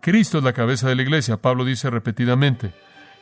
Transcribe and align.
Cristo 0.00 0.38
es 0.38 0.44
la 0.44 0.54
cabeza 0.54 0.88
de 0.88 0.94
la 0.94 1.02
iglesia, 1.02 1.36
Pablo 1.36 1.64
dice 1.64 1.90
repetidamente. 1.90 2.72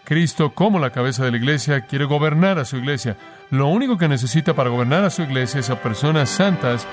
Cristo, 0.05 0.55
como 0.55 0.79
la 0.79 0.91
cabeza 0.91 1.25
de 1.25 1.33
la 1.33 1.37
iglesia, 1.37 1.83
quiere 1.83 2.05
gobernar 2.05 2.59
a 2.59 2.65
su 2.65 2.77
iglesia. 2.77 3.17
Lo 3.51 3.67
único 3.67 3.99
que 3.99 4.09
necesita 4.09 4.55
para 4.55 4.71
gobernar 4.71 5.05
a 5.05 5.11
su 5.11 5.23
iglesia 5.23 5.61
es 5.61 5.71
a 5.71 5.83
personas 5.83 6.31
santas 6.31 6.87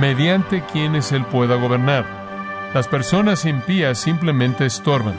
mediante 0.00 0.64
quienes 0.72 1.12
Él 1.12 1.24
pueda 1.26 1.56
gobernar. 1.56 2.06
Las 2.72 2.88
personas 2.88 3.44
impías 3.44 3.98
simplemente 3.98 4.64
estorban. 4.64 5.14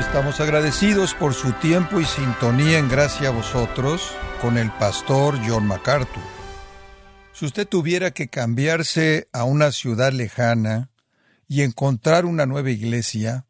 Estamos 0.00 0.40
agradecidos 0.40 1.14
por 1.14 1.34
su 1.34 1.52
tiempo 1.52 2.00
y 2.00 2.04
sintonía 2.04 2.78
en 2.78 2.88
gracia 2.88 3.28
a 3.28 3.30
vosotros 3.30 4.12
con 4.40 4.56
el 4.56 4.70
pastor 4.72 5.38
John 5.46 5.66
MacArthur. 5.66 6.22
Si 7.32 7.44
usted 7.44 7.68
tuviera 7.68 8.10
que 8.10 8.28
cambiarse 8.28 9.28
a 9.32 9.44
una 9.44 9.70
ciudad 9.70 10.12
lejana 10.12 10.90
y 11.46 11.62
encontrar 11.62 12.24
una 12.24 12.46
nueva 12.46 12.70
iglesia, 12.70 13.46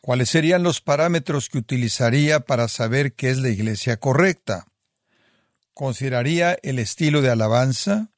¿cuáles 0.00 0.30
serían 0.30 0.62
los 0.62 0.80
parámetros 0.80 1.48
que 1.48 1.58
utilizaría 1.58 2.40
para 2.40 2.68
saber 2.68 3.12
qué 3.12 3.30
es 3.30 3.38
la 3.38 3.50
iglesia 3.50 3.98
correcta? 3.98 4.66
¿Consideraría 5.74 6.58
el 6.62 6.78
estilo 6.78 7.22
de 7.22 7.30
alabanza, 7.30 8.10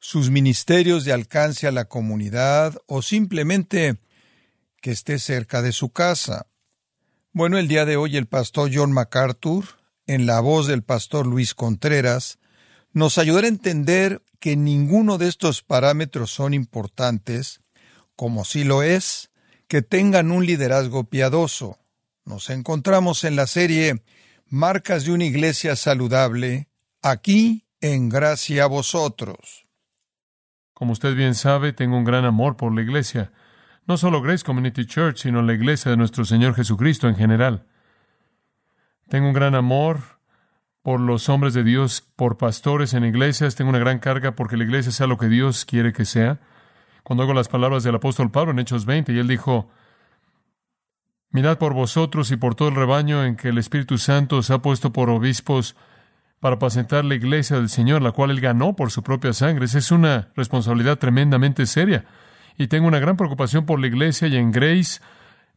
sus 0.00 0.30
ministerios 0.30 1.04
de 1.04 1.12
alcance 1.12 1.66
a 1.66 1.72
la 1.72 1.84
comunidad 1.86 2.76
o 2.86 3.02
simplemente 3.02 3.96
que 4.80 4.90
esté 4.90 5.18
cerca 5.18 5.62
de 5.62 5.72
su 5.72 5.90
casa? 5.90 6.46
Bueno, 7.32 7.58
el 7.58 7.68
día 7.68 7.84
de 7.84 7.96
hoy 7.96 8.16
el 8.16 8.26
pastor 8.26 8.70
John 8.72 8.92
MacArthur, 8.92 9.79
en 10.10 10.26
la 10.26 10.40
voz 10.40 10.66
del 10.66 10.82
pastor 10.82 11.24
Luis 11.24 11.54
Contreras, 11.54 12.40
nos 12.92 13.16
ayudará 13.16 13.46
a 13.46 13.50
entender 13.50 14.22
que 14.40 14.56
ninguno 14.56 15.18
de 15.18 15.28
estos 15.28 15.62
parámetros 15.62 16.32
son 16.32 16.52
importantes, 16.52 17.60
como 18.16 18.44
sí 18.44 18.64
lo 18.64 18.82
es, 18.82 19.30
que 19.68 19.82
tengan 19.82 20.32
un 20.32 20.44
liderazgo 20.44 21.04
piadoso. 21.04 21.78
Nos 22.24 22.50
encontramos 22.50 23.22
en 23.22 23.36
la 23.36 23.46
serie 23.46 24.02
Marcas 24.48 25.04
de 25.04 25.12
una 25.12 25.26
iglesia 25.26 25.76
saludable, 25.76 26.68
aquí 27.02 27.66
en 27.80 28.08
gracia 28.08 28.64
a 28.64 28.66
vosotros. 28.66 29.68
Como 30.74 30.90
usted 30.92 31.14
bien 31.14 31.36
sabe, 31.36 31.72
tengo 31.72 31.96
un 31.96 32.04
gran 32.04 32.24
amor 32.24 32.56
por 32.56 32.74
la 32.74 32.82
iglesia 32.82 33.30
no 33.90 33.96
solo 33.96 34.22
Grace 34.22 34.44
Community 34.44 34.86
Church, 34.86 35.16
sino 35.18 35.42
la 35.42 35.52
iglesia 35.52 35.90
de 35.90 35.96
nuestro 35.96 36.24
Señor 36.24 36.54
Jesucristo 36.54 37.08
en 37.08 37.16
general. 37.16 37.66
Tengo 39.10 39.26
un 39.26 39.32
gran 39.34 39.56
amor 39.56 40.20
por 40.82 41.00
los 41.00 41.28
hombres 41.28 41.52
de 41.52 41.64
Dios, 41.64 42.00
por 42.14 42.38
pastores 42.38 42.94
en 42.94 43.04
iglesias, 43.04 43.56
tengo 43.56 43.70
una 43.70 43.80
gran 43.80 43.98
carga 43.98 44.36
porque 44.36 44.56
la 44.56 44.62
iglesia 44.62 44.92
sea 44.92 45.08
lo 45.08 45.18
que 45.18 45.28
Dios 45.28 45.64
quiere 45.64 45.92
que 45.92 46.04
sea. 46.04 46.38
Cuando 47.02 47.24
oigo 47.24 47.34
las 47.34 47.48
palabras 47.48 47.82
del 47.82 47.96
apóstol 47.96 48.30
Pablo 48.30 48.52
en 48.52 48.60
Hechos 48.60 48.86
20, 48.86 49.12
y 49.12 49.18
él 49.18 49.26
dijo, 49.26 49.68
Mirad 51.32 51.58
por 51.58 51.74
vosotros 51.74 52.30
y 52.30 52.36
por 52.36 52.54
todo 52.54 52.68
el 52.68 52.76
rebaño 52.76 53.24
en 53.24 53.34
que 53.34 53.48
el 53.48 53.58
Espíritu 53.58 53.98
Santo 53.98 54.36
os 54.36 54.50
ha 54.52 54.62
puesto 54.62 54.92
por 54.92 55.10
obispos 55.10 55.74
para 56.38 56.54
apacentar 56.54 57.04
la 57.04 57.16
iglesia 57.16 57.56
del 57.56 57.68
Señor, 57.68 58.02
la 58.02 58.12
cual 58.12 58.30
él 58.30 58.40
ganó 58.40 58.76
por 58.76 58.92
su 58.92 59.02
propia 59.02 59.32
sangre. 59.32 59.64
Esa 59.64 59.78
es 59.78 59.90
una 59.90 60.28
responsabilidad 60.36 60.98
tremendamente 60.98 61.66
seria 61.66 62.04
y 62.56 62.68
tengo 62.68 62.86
una 62.86 63.00
gran 63.00 63.16
preocupación 63.16 63.66
por 63.66 63.80
la 63.80 63.88
iglesia 63.88 64.28
y 64.28 64.36
en 64.36 64.52
Grace 64.52 65.00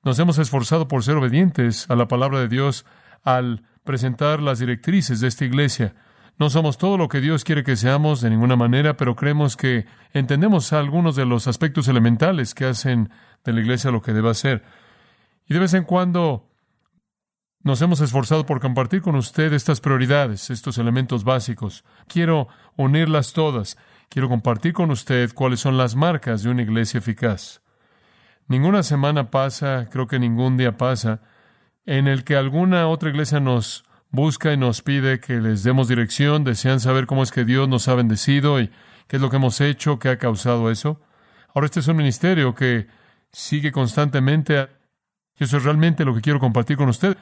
nos 0.01 0.17
hemos 0.17 0.39
esforzado 0.39 0.87
por 0.87 1.03
ser 1.03 1.17
obedientes 1.17 1.87
a 1.91 1.95
la 1.95 2.07
palabra 2.07 2.39
de 2.39 2.47
Dios 2.47 2.83
al 3.23 3.63
presentar 3.83 4.41
las 4.41 4.59
directrices 4.59 5.19
de 5.19 5.27
esta 5.27 5.45
iglesia. 5.45 5.95
No 6.37 6.49
somos 6.49 6.77
todo 6.77 6.97
lo 6.97 7.07
que 7.07 7.21
Dios 7.21 7.43
quiere 7.43 7.63
que 7.63 7.75
seamos 7.75 8.21
de 8.21 8.29
ninguna 8.29 8.55
manera, 8.55 8.97
pero 8.97 9.15
creemos 9.15 9.55
que 9.55 9.85
entendemos 10.13 10.73
algunos 10.73 11.15
de 11.15 11.25
los 11.25 11.47
aspectos 11.47 11.87
elementales 11.87 12.55
que 12.55 12.65
hacen 12.65 13.09
de 13.43 13.53
la 13.53 13.61
iglesia 13.61 13.91
lo 13.91 14.01
que 14.01 14.13
debe 14.13 14.33
ser. 14.33 14.63
Y 15.47 15.53
de 15.53 15.59
vez 15.59 15.73
en 15.73 15.83
cuando 15.83 16.49
nos 17.61 17.81
hemos 17.81 18.01
esforzado 18.01 18.45
por 18.45 18.59
compartir 18.59 19.01
con 19.01 19.15
usted 19.15 19.53
estas 19.53 19.79
prioridades, 19.79 20.49
estos 20.49 20.77
elementos 20.77 21.23
básicos. 21.23 21.85
Quiero 22.07 22.47
unirlas 22.75 23.33
todas 23.33 23.77
quiero 24.13 24.29
compartir 24.29 24.73
con 24.73 24.91
usted 24.91 25.33
cuáles 25.33 25.59
son 25.59 25.75
las 25.75 25.95
marcas 25.95 26.43
de 26.43 26.49
una 26.51 26.61
iglesia 26.61 26.99
eficaz. 26.99 27.63
Ninguna 28.47 28.83
semana 28.83 29.31
pasa, 29.31 29.87
creo 29.89 30.05
que 30.05 30.19
ningún 30.19 30.55
día 30.55 30.77
pasa, 30.77 31.21
en 31.85 32.07
el 32.07 32.23
que 32.23 32.35
alguna 32.35 32.87
otra 32.87 33.09
iglesia 33.09 33.39
nos 33.39 33.85
busca 34.09 34.53
y 34.53 34.57
nos 34.57 34.81
pide 34.81 35.19
que 35.19 35.41
les 35.41 35.63
demos 35.63 35.87
dirección, 35.87 36.43
desean 36.43 36.79
saber 36.79 37.07
cómo 37.07 37.23
es 37.23 37.31
que 37.31 37.45
Dios 37.45 37.67
nos 37.67 37.87
ha 37.87 37.95
bendecido 37.95 38.61
y 38.61 38.69
qué 39.07 39.17
es 39.17 39.21
lo 39.21 39.29
que 39.29 39.37
hemos 39.37 39.59
hecho, 39.59 39.99
qué 39.99 40.09
ha 40.09 40.17
causado 40.17 40.69
eso. 40.69 41.01
Ahora 41.53 41.65
este 41.65 41.79
es 41.79 41.87
un 41.87 41.97
ministerio 41.97 42.55
que 42.55 42.87
sigue 43.31 43.71
constantemente 43.71 44.69
y 45.39 45.43
eso 45.43 45.57
es 45.57 45.63
realmente 45.63 46.05
lo 46.05 46.13
que 46.13 46.21
quiero 46.21 46.39
compartir 46.39 46.77
con 46.77 46.89
usted. 46.89 47.17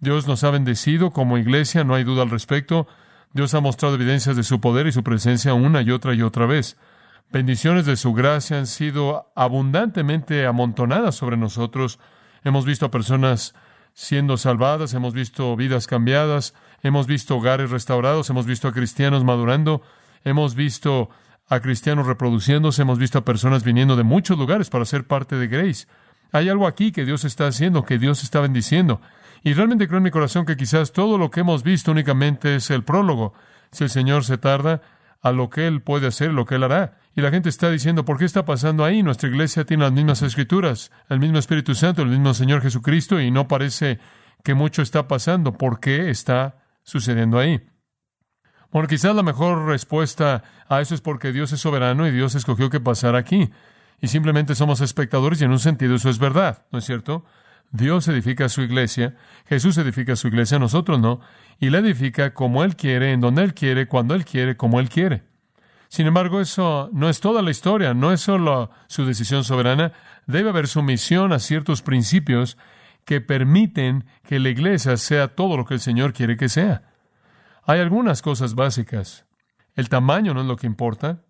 Dios 0.00 0.26
nos 0.26 0.42
ha 0.42 0.50
bendecido 0.50 1.12
como 1.12 1.38
iglesia, 1.38 1.84
no 1.84 1.94
hay 1.94 2.04
duda 2.04 2.22
al 2.22 2.30
respecto. 2.30 2.88
Dios 3.30 3.54
ha 3.54 3.60
mostrado 3.60 3.94
evidencias 3.94 4.36
de 4.36 4.42
su 4.42 4.60
poder 4.60 4.86
y 4.88 4.92
su 4.92 5.04
presencia 5.04 5.54
una 5.54 5.80
y 5.80 5.90
otra 5.90 6.12
y 6.14 6.22
otra 6.22 6.46
vez. 6.46 6.76
Bendiciones 7.30 7.86
de 7.86 7.96
su 7.96 8.12
gracia 8.12 8.58
han 8.58 8.66
sido 8.66 9.32
abundantemente 9.36 10.44
amontonadas 10.44 11.14
sobre 11.14 11.36
nosotros. 11.36 11.98
Hemos 12.44 12.66
visto 12.66 12.86
a 12.86 12.90
personas 12.90 13.54
siendo 13.94 14.36
salvadas, 14.36 14.94
hemos 14.94 15.14
visto 15.14 15.54
vidas 15.56 15.86
cambiadas, 15.86 16.54
hemos 16.82 17.06
visto 17.06 17.36
hogares 17.36 17.70
restaurados, 17.70 18.30
hemos 18.30 18.46
visto 18.46 18.68
a 18.68 18.72
cristianos 18.72 19.24
madurando, 19.24 19.82
hemos 20.24 20.54
visto 20.54 21.10
a 21.48 21.60
cristianos 21.60 22.06
reproduciéndose, 22.06 22.82
hemos 22.82 22.98
visto 22.98 23.18
a 23.18 23.24
personas 23.24 23.64
viniendo 23.64 23.96
de 23.96 24.02
muchos 24.04 24.38
lugares 24.38 24.70
para 24.70 24.84
ser 24.84 25.06
parte 25.06 25.36
de 25.36 25.48
Grace. 25.48 25.86
Hay 26.32 26.48
algo 26.48 26.66
aquí 26.66 26.92
que 26.92 27.04
Dios 27.04 27.24
está 27.24 27.46
haciendo, 27.46 27.84
que 27.84 27.98
Dios 27.98 28.22
está 28.22 28.40
bendiciendo. 28.40 29.00
Y 29.42 29.52
realmente 29.52 29.86
creo 29.86 29.98
en 29.98 30.04
mi 30.04 30.10
corazón 30.10 30.46
que 30.46 30.56
quizás 30.56 30.92
todo 30.92 31.18
lo 31.18 31.30
que 31.30 31.40
hemos 31.40 31.62
visto 31.62 31.90
únicamente 31.90 32.56
es 32.56 32.70
el 32.70 32.84
prólogo. 32.84 33.34
Si 33.70 33.84
el 33.84 33.90
Señor 33.90 34.24
se 34.24 34.38
tarda, 34.38 34.80
a 35.22 35.30
lo 35.30 35.48
que 35.48 35.66
Él 35.66 35.82
puede 35.82 36.08
hacer, 36.08 36.32
lo 36.32 36.44
que 36.44 36.56
Él 36.56 36.64
hará. 36.64 36.98
Y 37.14 37.20
la 37.20 37.30
gente 37.30 37.48
está 37.48 37.70
diciendo, 37.70 38.04
¿por 38.04 38.18
qué 38.18 38.24
está 38.24 38.44
pasando 38.44 38.84
ahí? 38.84 39.02
Nuestra 39.02 39.28
iglesia 39.28 39.64
tiene 39.64 39.84
las 39.84 39.92
mismas 39.92 40.20
escrituras, 40.22 40.90
el 41.08 41.20
mismo 41.20 41.38
Espíritu 41.38 41.74
Santo, 41.74 42.02
el 42.02 42.08
mismo 42.08 42.34
Señor 42.34 42.60
Jesucristo, 42.60 43.20
y 43.20 43.30
no 43.30 43.46
parece 43.46 44.00
que 44.42 44.54
mucho 44.54 44.82
está 44.82 45.06
pasando. 45.06 45.52
¿Por 45.52 45.78
qué 45.78 46.10
está 46.10 46.64
sucediendo 46.82 47.38
ahí? 47.38 47.62
Bueno, 48.72 48.88
quizás 48.88 49.14
la 49.14 49.22
mejor 49.22 49.66
respuesta 49.66 50.42
a 50.68 50.80
eso 50.80 50.94
es 50.94 51.00
porque 51.00 51.30
Dios 51.30 51.52
es 51.52 51.60
soberano 51.60 52.08
y 52.08 52.10
Dios 52.10 52.34
escogió 52.34 52.68
que 52.68 52.80
pasara 52.80 53.18
aquí. 53.18 53.50
Y 54.00 54.08
simplemente 54.08 54.56
somos 54.56 54.80
espectadores 54.80 55.40
y 55.40 55.44
en 55.44 55.52
un 55.52 55.60
sentido 55.60 55.94
eso 55.94 56.10
es 56.10 56.18
verdad, 56.18 56.66
¿no 56.72 56.80
es 56.80 56.84
cierto? 56.84 57.24
Dios 57.72 58.06
edifica 58.06 58.50
su 58.50 58.60
iglesia, 58.60 59.16
Jesús 59.46 59.78
edifica 59.78 60.14
su 60.14 60.28
iglesia, 60.28 60.58
nosotros 60.58 61.00
no, 61.00 61.20
y 61.58 61.70
la 61.70 61.78
edifica 61.78 62.34
como 62.34 62.64
Él 62.64 62.76
quiere, 62.76 63.12
en 63.12 63.20
donde 63.20 63.42
Él 63.42 63.54
quiere, 63.54 63.88
cuando 63.88 64.14
Él 64.14 64.26
quiere, 64.26 64.56
como 64.56 64.78
Él 64.78 64.90
quiere. 64.90 65.22
Sin 65.88 66.06
embargo, 66.06 66.40
eso 66.40 66.90
no 66.92 67.08
es 67.08 67.20
toda 67.20 67.42
la 67.42 67.50
historia, 67.50 67.94
no 67.94 68.12
es 68.12 68.20
solo 68.20 68.70
su 68.88 69.06
decisión 69.06 69.42
soberana, 69.42 69.92
debe 70.26 70.50
haber 70.50 70.68
sumisión 70.68 71.32
a 71.32 71.38
ciertos 71.38 71.82
principios 71.82 72.58
que 73.04 73.20
permiten 73.20 74.04
que 74.22 74.38
la 74.38 74.50
iglesia 74.50 74.96
sea 74.96 75.34
todo 75.34 75.56
lo 75.56 75.64
que 75.64 75.74
el 75.74 75.80
Señor 75.80 76.12
quiere 76.12 76.36
que 76.36 76.48
sea. 76.48 76.92
Hay 77.64 77.80
algunas 77.80 78.22
cosas 78.22 78.54
básicas. 78.54 79.24
El 79.74 79.88
tamaño 79.88 80.34
no 80.34 80.42
es 80.42 80.46
lo 80.46 80.56
que 80.56 80.66
importa. 80.66 81.22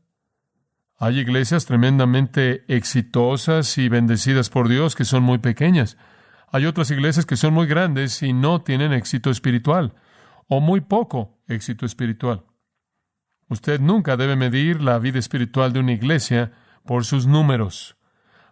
Hay 0.98 1.19
iglesias 1.19 1.66
tremendamente 1.66 2.64
exitosas 2.69 3.78
y 3.78 3.88
bendecidas 3.88 4.50
por 4.50 4.69
Dios 4.69 4.94
que 4.97 5.04
son 5.04 5.22
muy 5.22 5.38
pequeñas. 5.38 5.97
Hay 6.52 6.66
otras 6.66 6.90
iglesias 6.90 7.24
que 7.24 7.36
son 7.36 7.54
muy 7.54 7.66
grandes 7.66 8.22
y 8.22 8.34
no 8.34 8.60
tienen 8.60 8.92
éxito 8.92 9.30
espiritual, 9.30 9.94
o 10.48 10.60
muy 10.60 10.82
poco 10.82 11.38
éxito 11.48 11.86
espiritual. 11.86 12.44
Usted 13.48 13.80
nunca 13.80 14.18
debe 14.18 14.37
medir 14.37 14.82
la 14.82 14.99
vida 14.99 15.19
espiritual 15.19 15.72
de 15.72 15.81
una 15.81 15.93
iglesia 15.93 16.52
por 16.84 17.06
sus 17.06 17.26
números. 17.26 17.96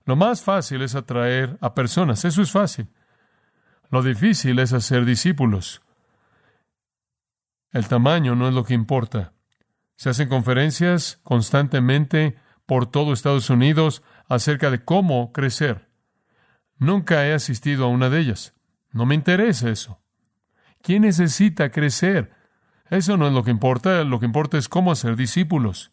Lo 0.06 0.16
más 0.16 0.40
fácil 0.42 0.80
es 0.80 0.94
atraer 0.94 1.58
a 1.60 1.74
personas, 1.74 2.24
eso 2.24 2.40
es 2.40 2.50
fácil. 2.50 2.88
Lo 3.90 4.02
difícil 4.02 4.58
es 4.60 4.72
hacer 4.72 5.04
discípulos. 5.04 5.82
El 7.72 7.86
tamaño 7.86 8.34
no 8.34 8.48
es 8.48 8.54
lo 8.54 8.64
que 8.64 8.72
importa. 8.72 9.34
Se 9.96 10.08
hacen 10.08 10.30
conferencias 10.30 11.20
constantemente 11.22 12.36
por 12.64 12.90
todo 12.90 13.12
Estados 13.12 13.50
Unidos 13.50 14.02
acerca 14.26 14.70
de 14.70 14.82
cómo 14.82 15.32
crecer. 15.32 15.89
Nunca 16.80 17.26
he 17.26 17.34
asistido 17.34 17.84
a 17.84 17.88
una 17.88 18.08
de 18.08 18.18
ellas. 18.20 18.54
No 18.90 19.04
me 19.04 19.14
interesa 19.14 19.68
eso. 19.68 20.00
¿Quién 20.80 21.02
necesita 21.02 21.70
crecer? 21.70 22.32
Eso 22.88 23.18
no 23.18 23.28
es 23.28 23.34
lo 23.34 23.44
que 23.44 23.50
importa. 23.50 24.02
Lo 24.02 24.18
que 24.18 24.24
importa 24.24 24.56
es 24.56 24.66
cómo 24.66 24.90
hacer 24.90 25.14
discípulos. 25.14 25.92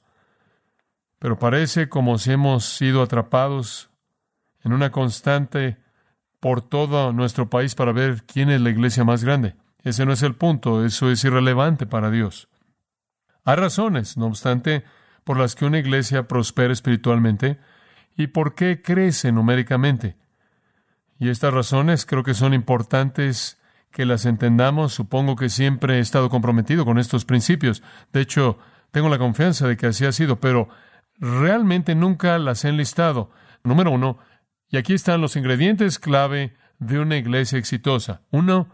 Pero 1.20 1.38
parece 1.38 1.90
como 1.90 2.18
si 2.18 2.32
hemos 2.32 2.64
sido 2.64 3.02
atrapados 3.02 3.90
en 4.64 4.72
una 4.72 4.90
constante 4.90 5.78
por 6.40 6.62
todo 6.62 7.12
nuestro 7.12 7.50
país 7.50 7.76
para 7.76 7.92
ver 7.92 8.24
quién 8.24 8.50
es 8.50 8.62
la 8.62 8.70
iglesia 8.70 9.04
más 9.04 9.26
grande. 9.26 9.56
Ese 9.84 10.06
no 10.06 10.14
es 10.14 10.24
el 10.24 10.36
punto. 10.36 10.86
Eso 10.86 11.12
es 11.12 11.22
irrelevante 11.26 11.86
para 11.86 12.10
Dios. 12.10 12.48
Hay 13.44 13.58
razones, 13.58 14.16
no 14.16 14.28
obstante, 14.28 14.86
por 15.26 15.38
las 15.38 15.54
que 15.54 15.66
una 15.66 15.80
iglesia 15.80 16.30
prospera 16.30 16.72
espiritualmente 16.72 17.60
y 18.16 18.28
por 18.28 18.56
qué 18.56 18.82
crece 18.82 19.34
numéricamente. 19.34 20.16
Y 21.20 21.30
estas 21.30 21.54
razones 21.54 22.06
creo 22.06 22.24
que 22.24 22.34
son 22.34 22.54
importantes 22.54 23.60
que 23.92 24.06
las 24.06 24.26
entendamos. 24.26 24.94
Supongo 24.94 25.36
que 25.36 25.50
siempre 25.50 25.98
he 25.98 26.00
estado 26.00 26.30
comprometido 26.30 26.86
con 26.86 27.00
estos 27.00 27.26
principios. 27.26 27.82
De 28.14 28.22
hecho, 28.22 28.60
tengo 28.92 29.10
la 29.10 29.18
confianza 29.18 29.68
de 29.68 29.78
que 29.78 29.88
así 29.88 30.06
ha 30.06 30.12
sido, 30.12 30.40
pero 30.40 30.70
realmente 31.18 31.96
nunca 31.96 32.38
las 32.38 32.64
he 32.64 32.70
enlistado. 32.70 33.32
Número 33.64 33.92
uno, 33.92 34.20
y 34.70 34.78
aquí 34.78 34.94
están 34.94 35.22
los 35.22 35.36
ingredientes 35.36 36.00
clave 36.00 36.56
de 36.80 37.00
una 37.00 37.18
iglesia 37.18 37.58
exitosa. 37.58 38.22
Uno, 38.30 38.70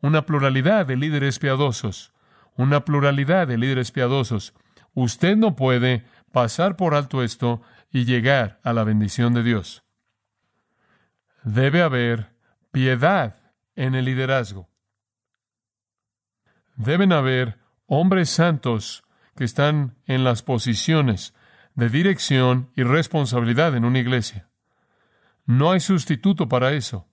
una 0.00 0.26
pluralidad 0.26 0.86
de 0.86 0.96
líderes 0.96 1.38
piadosos. 1.38 2.12
Una 2.56 2.84
pluralidad 2.84 3.46
de 3.46 3.58
líderes 3.58 3.92
piadosos. 3.92 4.54
Usted 4.94 5.36
no 5.36 5.56
puede 5.56 6.04
pasar 6.32 6.76
por 6.76 6.94
alto 6.94 7.22
esto 7.22 7.62
y 7.90 8.04
llegar 8.04 8.60
a 8.64 8.72
la 8.72 8.84
bendición 8.84 9.34
de 9.34 9.42
Dios. 9.42 9.83
Debe 11.44 11.82
haber 11.82 12.30
piedad 12.72 13.36
en 13.76 13.94
el 13.94 14.06
liderazgo. 14.06 14.68
Deben 16.76 17.12
haber 17.12 17.58
hombres 17.86 18.30
santos 18.30 19.04
que 19.36 19.44
están 19.44 19.96
en 20.06 20.24
las 20.24 20.42
posiciones 20.42 21.34
de 21.74 21.90
dirección 21.90 22.70
y 22.74 22.82
responsabilidad 22.82 23.76
en 23.76 23.84
una 23.84 23.98
iglesia. 23.98 24.48
No 25.44 25.70
hay 25.70 25.80
sustituto 25.80 26.48
para 26.48 26.72
eso. 26.72 27.06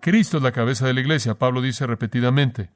Cristo 0.00 0.38
es 0.38 0.42
la 0.42 0.52
cabeza 0.52 0.86
de 0.86 0.94
la 0.94 1.00
iglesia, 1.00 1.38
Pablo 1.38 1.62
dice 1.62 1.86
repetidamente. 1.86 2.72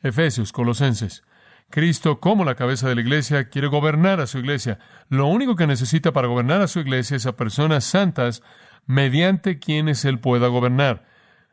Efesios, 0.00 0.52
Colosenses. 0.52 1.24
Cristo, 1.70 2.20
como 2.20 2.44
la 2.44 2.54
cabeza 2.54 2.88
de 2.88 2.94
la 2.94 3.00
iglesia, 3.00 3.48
quiere 3.48 3.66
gobernar 3.66 4.20
a 4.20 4.28
su 4.28 4.38
iglesia. 4.38 4.78
Lo 5.08 5.26
único 5.26 5.56
que 5.56 5.66
necesita 5.66 6.12
para 6.12 6.28
gobernar 6.28 6.60
a 6.60 6.68
su 6.68 6.78
iglesia 6.78 7.16
es 7.16 7.26
a 7.26 7.36
personas 7.36 7.84
santas 7.84 8.42
mediante 8.86 9.58
quienes 9.58 10.04
él 10.04 10.20
pueda 10.20 10.48
gobernar. 10.48 11.04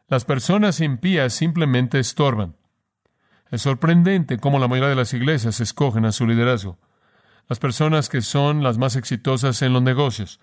Las 0.08 0.26
personas 0.26 0.80
impías 0.80 1.34
simplemente 1.34 2.00
estorban. 2.00 2.56
Es 3.50 3.64
sorprendente 3.64 4.38
cómo 4.38 4.60
la 4.60 4.68
mayoría 4.68 4.90
de 4.90 4.96
las 4.96 5.14
iglesias 5.14 5.60
escogen 5.60 6.06
a 6.06 6.12
su 6.12 6.26
liderazgo. 6.26 6.80
Las 7.48 7.60
personas 7.60 8.10
que 8.10 8.22
son 8.22 8.64
las 8.64 8.78
más 8.78 8.96
exitosas 8.96 9.62
en 9.62 9.74
los 9.74 9.82
negocios, 9.82 10.40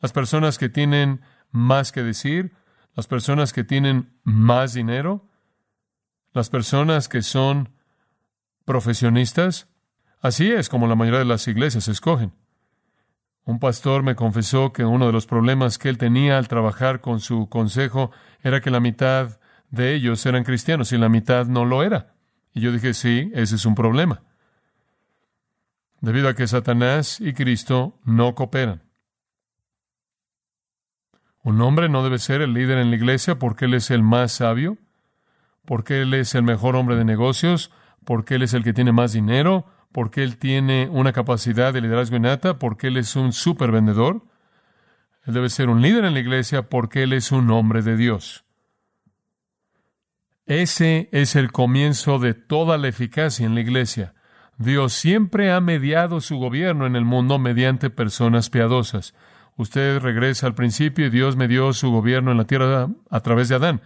las 0.00 0.12
personas 0.12 0.58
que 0.58 0.68
tienen 0.68 1.20
más 1.50 1.92
que 1.92 2.02
decir, 2.02 2.52
las 2.94 3.06
personas 3.06 3.52
que 3.52 3.64
tienen 3.64 4.10
más 4.24 4.72
dinero, 4.74 5.28
las 6.32 6.50
personas 6.50 7.08
que 7.08 7.22
son 7.22 7.70
profesionistas. 8.64 9.68
Así 10.20 10.50
es 10.50 10.68
como 10.68 10.86
la 10.86 10.94
mayoría 10.94 11.20
de 11.20 11.24
las 11.24 11.46
iglesias 11.48 11.88
escogen. 11.88 12.32
Un 13.48 13.60
pastor 13.60 14.02
me 14.02 14.14
confesó 14.14 14.74
que 14.74 14.84
uno 14.84 15.06
de 15.06 15.12
los 15.12 15.24
problemas 15.24 15.78
que 15.78 15.88
él 15.88 15.96
tenía 15.96 16.36
al 16.36 16.48
trabajar 16.48 17.00
con 17.00 17.18
su 17.18 17.48
consejo 17.48 18.10
era 18.42 18.60
que 18.60 18.70
la 18.70 18.78
mitad 18.78 19.40
de 19.70 19.94
ellos 19.94 20.26
eran 20.26 20.44
cristianos 20.44 20.92
y 20.92 20.98
la 20.98 21.08
mitad 21.08 21.46
no 21.46 21.64
lo 21.64 21.82
era. 21.82 22.12
Y 22.52 22.60
yo 22.60 22.72
dije, 22.72 22.92
sí, 22.92 23.32
ese 23.32 23.54
es 23.54 23.64
un 23.64 23.74
problema. 23.74 24.20
Debido 26.02 26.28
a 26.28 26.34
que 26.34 26.46
Satanás 26.46 27.22
y 27.22 27.32
Cristo 27.32 27.98
no 28.04 28.34
cooperan. 28.34 28.82
Un 31.42 31.62
hombre 31.62 31.88
no 31.88 32.04
debe 32.04 32.18
ser 32.18 32.42
el 32.42 32.52
líder 32.52 32.76
en 32.76 32.90
la 32.90 32.96
iglesia 32.96 33.38
porque 33.38 33.64
él 33.64 33.72
es 33.72 33.90
el 33.90 34.02
más 34.02 34.30
sabio, 34.30 34.76
porque 35.64 36.02
él 36.02 36.12
es 36.12 36.34
el 36.34 36.42
mejor 36.42 36.76
hombre 36.76 36.96
de 36.96 37.06
negocios, 37.06 37.70
porque 38.04 38.34
él 38.34 38.42
es 38.42 38.52
el 38.52 38.62
que 38.62 38.74
tiene 38.74 38.92
más 38.92 39.14
dinero, 39.14 39.64
porque 39.98 40.22
él 40.22 40.38
tiene 40.38 40.88
una 40.92 41.12
capacidad 41.12 41.72
de 41.72 41.80
liderazgo 41.80 42.14
innata, 42.14 42.60
porque 42.60 42.86
él 42.86 42.98
es 42.98 43.16
un 43.16 43.32
super 43.32 43.72
vendedor. 43.72 44.22
Él 45.24 45.34
debe 45.34 45.48
ser 45.48 45.68
un 45.68 45.82
líder 45.82 46.04
en 46.04 46.14
la 46.14 46.20
iglesia 46.20 46.68
porque 46.68 47.02
él 47.02 47.12
es 47.12 47.32
un 47.32 47.50
hombre 47.50 47.82
de 47.82 47.96
Dios. 47.96 48.44
Ese 50.46 51.08
es 51.10 51.34
el 51.34 51.50
comienzo 51.50 52.20
de 52.20 52.32
toda 52.34 52.78
la 52.78 52.86
eficacia 52.86 53.44
en 53.44 53.56
la 53.56 53.60
iglesia. 53.60 54.14
Dios 54.56 54.92
siempre 54.92 55.50
ha 55.50 55.60
mediado 55.60 56.20
su 56.20 56.36
gobierno 56.36 56.86
en 56.86 56.94
el 56.94 57.04
mundo 57.04 57.40
mediante 57.40 57.90
personas 57.90 58.50
piadosas. 58.50 59.14
Usted 59.56 59.98
regresa 59.98 60.46
al 60.46 60.54
principio 60.54 61.06
y 61.06 61.10
Dios 61.10 61.34
medió 61.34 61.72
su 61.72 61.90
gobierno 61.90 62.30
en 62.30 62.36
la 62.36 62.44
tierra 62.44 62.88
a 63.10 63.20
través 63.20 63.48
de 63.48 63.56
Adán. 63.56 63.82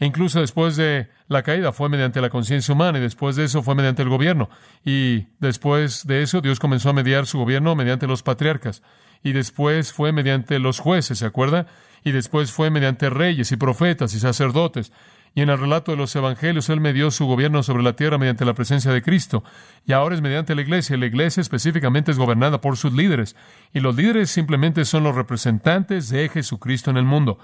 E 0.00 0.06
incluso 0.06 0.40
después 0.40 0.76
de 0.76 1.08
la 1.28 1.42
caída 1.42 1.72
fue 1.72 1.88
mediante 1.88 2.20
la 2.20 2.30
conciencia 2.30 2.74
humana 2.74 2.98
y 2.98 3.02
después 3.02 3.36
de 3.36 3.44
eso 3.44 3.62
fue 3.62 3.74
mediante 3.74 4.02
el 4.02 4.08
gobierno. 4.08 4.50
Y 4.84 5.26
después 5.38 6.06
de 6.06 6.22
eso 6.22 6.40
Dios 6.40 6.58
comenzó 6.58 6.90
a 6.90 6.92
mediar 6.92 7.26
su 7.26 7.38
gobierno 7.38 7.76
mediante 7.76 8.06
los 8.06 8.22
patriarcas. 8.22 8.82
Y 9.22 9.32
después 9.32 9.92
fue 9.92 10.12
mediante 10.12 10.58
los 10.58 10.80
jueces, 10.80 11.18
¿se 11.18 11.26
acuerda? 11.26 11.66
Y 12.04 12.12
después 12.12 12.52
fue 12.52 12.70
mediante 12.70 13.08
reyes 13.08 13.52
y 13.52 13.56
profetas 13.56 14.14
y 14.14 14.20
sacerdotes. 14.20 14.92
Y 15.36 15.40
en 15.42 15.48
el 15.48 15.58
relato 15.58 15.90
de 15.90 15.96
los 15.96 16.14
evangelios 16.14 16.68
Él 16.68 16.80
medió 16.80 17.10
su 17.10 17.26
gobierno 17.26 17.62
sobre 17.62 17.82
la 17.82 17.96
tierra 17.96 18.18
mediante 18.18 18.44
la 18.44 18.54
presencia 18.54 18.92
de 18.92 19.02
Cristo. 19.02 19.42
Y 19.84 19.92
ahora 19.92 20.14
es 20.14 20.20
mediante 20.20 20.54
la 20.54 20.62
iglesia. 20.62 20.96
La 20.96 21.06
iglesia 21.06 21.40
específicamente 21.40 22.12
es 22.12 22.18
gobernada 22.18 22.60
por 22.60 22.76
sus 22.76 22.92
líderes. 22.92 23.34
Y 23.72 23.80
los 23.80 23.96
líderes 23.96 24.30
simplemente 24.30 24.84
son 24.84 25.02
los 25.02 25.16
representantes 25.16 26.08
de 26.10 26.28
Jesucristo 26.28 26.90
en 26.90 26.98
el 26.98 27.04
mundo. 27.04 27.38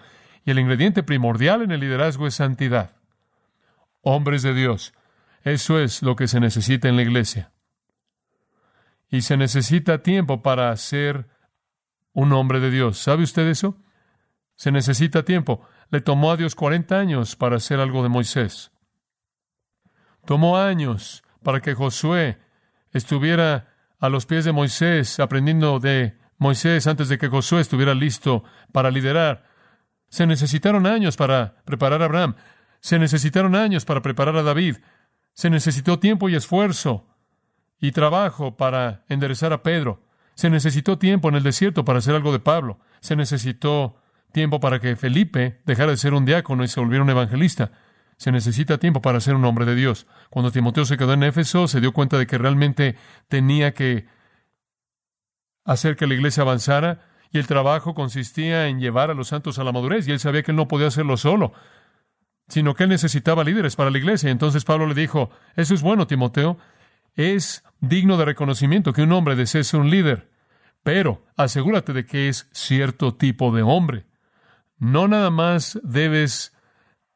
Y 0.45 0.51
el 0.51 0.59
ingrediente 0.59 1.03
primordial 1.03 1.63
en 1.63 1.71
el 1.71 1.81
liderazgo 1.81 2.27
es 2.27 2.35
santidad. 2.35 2.97
Hombres 4.03 4.43
de 4.43 4.55
Dios. 4.55 4.95
Eso 5.43 5.79
es 5.79 6.03
lo 6.03 6.17
que 6.17 6.29
se 6.29 6.41
necesita 6.41 6.89
en 6.89 6.97
la 6.97 7.03
iglesia. 7.03 7.53
Y 9.09 9.23
se 9.23 9.37
necesita 9.37 10.03
tiempo 10.03 10.43
para 10.43 10.75
ser 10.77 11.29
un 12.13 12.33
hombre 12.33 12.61
de 12.61 12.71
Dios. 12.71 12.99
¿Sabe 12.99 13.23
usted 13.23 13.47
eso? 13.49 13.77
Se 14.57 14.71
necesita 14.71 15.25
tiempo. 15.25 15.67
Le 15.91 16.01
tomó 16.01 16.33
a 16.33 16.37
Dios 16.37 16.55
40 16.55 16.99
años 16.99 17.37
para 17.37 17.57
hacer 17.57 17.81
algo 17.81 18.03
de 18.03 18.09
Moisés. 18.09 18.71
Tomó 20.25 20.59
años 20.59 21.25
para 21.43 21.61
que 21.61 21.75
Josué 21.75 22.39
estuviera 22.93 23.75
a 23.99 24.09
los 24.09 24.27
pies 24.27 24.45
de 24.45 24.53
Moisés, 24.53 25.19
aprendiendo 25.21 25.81
de 25.81 26.19
Moisés 26.39 26.87
antes 26.87 27.09
de 27.09 27.19
que 27.19 27.29
Josué 27.29 27.61
estuviera 27.61 27.95
listo 27.95 28.45
para 28.73 28.91
liderar. 28.91 29.50
Se 30.11 30.27
necesitaron 30.27 30.87
años 30.87 31.17
para 31.17 31.55
preparar 31.65 32.03
a 32.03 32.07
Abraham. 32.07 32.35
Se 32.81 32.99
necesitaron 32.99 33.55
años 33.55 33.85
para 33.85 34.03
preparar 34.03 34.37
a 34.37 34.43
David. 34.43 34.77
Se 35.33 35.51
necesitó 35.51 35.99
tiempo 35.99 36.29
y 36.29 36.35
esfuerzo 36.35 37.07
y 37.81 37.93
trabajo 37.93 38.57
para 38.57 39.05
enderezar 39.09 39.53
a 39.53 39.63
Pedro. 39.63 40.03
Se 40.35 40.51
necesitó 40.51 40.99
tiempo 40.99 41.29
en 41.29 41.37
el 41.37 41.43
desierto 41.43 41.85
para 41.85 42.01
hacer 42.01 42.15
algo 42.15 42.33
de 42.33 42.41
Pablo. 42.41 42.81
Se 43.01 43.15
necesitó 43.15 43.97
tiempo 44.33 44.59
para 44.59 44.81
que 44.81 44.97
Felipe 44.97 45.61
dejara 45.65 45.93
de 45.93 45.97
ser 45.97 46.15
un 46.15 46.25
diácono 46.25 46.65
y 46.65 46.69
se 46.69 46.81
volviera 46.81 47.05
un 47.05 47.11
evangelista. 47.11 47.71
Se 48.17 48.33
necesita 48.33 48.79
tiempo 48.79 49.01
para 49.01 49.21
ser 49.21 49.35
un 49.35 49.45
hombre 49.45 49.65
de 49.65 49.75
Dios. 49.75 50.07
Cuando 50.29 50.51
Timoteo 50.51 50.85
se 50.85 50.97
quedó 50.97 51.13
en 51.13 51.23
Éfeso, 51.23 51.69
se 51.69 51.81
dio 51.81 51.93
cuenta 51.93 52.19
de 52.19 52.27
que 52.27 52.37
realmente 52.37 52.97
tenía 53.29 53.73
que 53.75 54.07
hacer 55.65 55.97
que 55.97 56.07
la 56.07 56.15
iglesia 56.15 56.43
avanzara 56.43 57.10
y 57.33 57.39
el 57.39 57.47
trabajo 57.47 57.95
consistía 57.95 58.67
en 58.67 58.81
llevar 58.81 59.11
a 59.11 59.15
los 59.15 59.29
santos 59.29 59.59
a 59.59 59.65
la 59.65 59.73
madurez, 59.73 60.07
y 60.09 60.13
él 60.13 60.19
sabía 60.19 60.43
que 60.43 60.51
él 60.51 60.57
no 60.57 60.69
podía 60.69 60.89
hacerlo 60.89 61.17
solo, 61.17 61.53
sino 62.49 62.75
que 62.75 62.85
él 62.85 62.89
necesitaba 62.89 63.45
líderes 63.45 63.77
para 63.77 63.91
la 63.91 63.99
iglesia. 63.99 64.31
Entonces 64.31 64.65
Pablo 64.65 64.87
le 64.87 64.95
dijo, 64.95 65.31
eso 65.55 65.75
es 65.75 65.83
bueno, 65.83 66.07
Timoteo, 66.07 66.59
es 67.15 67.63
digno 67.81 68.17
de 68.17 68.25
reconocimiento 68.25 68.93
que 68.93 69.03
un 69.03 69.13
hombre 69.13 69.37
desee 69.37 69.63
ser 69.63 69.81
un 69.81 69.91
líder, 69.91 70.31
pero 70.83 71.25
asegúrate 71.37 71.93
de 71.93 72.05
que 72.05 72.29
es 72.29 72.49
cierto 72.53 73.15
tipo 73.15 73.53
de 73.53 73.63
hombre. 73.63 74.07
No 74.79 75.07
nada 75.07 75.31
más 75.31 75.79
debes 75.85 76.57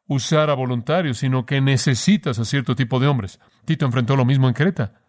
usar 0.06 0.50
a 0.50 0.54
voluntarios, 0.54 1.18
sino 1.18 1.46
que 1.46 1.60
necesitas 1.60 2.38
a 2.38 2.44
cierto 2.44 2.76
tipo 2.76 3.00
de 3.00 3.08
hombres. 3.08 3.40
Tito 3.64 3.86
enfrentó 3.86 4.16
lo 4.16 4.24
mismo 4.24 4.48
en 4.48 4.54
Creta. 4.54 5.00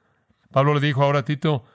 Pablo 0.52 0.74
le 0.74 0.80
dijo 0.80 1.04
ahora 1.04 1.20
a 1.20 1.26
Tito, 1.26 1.66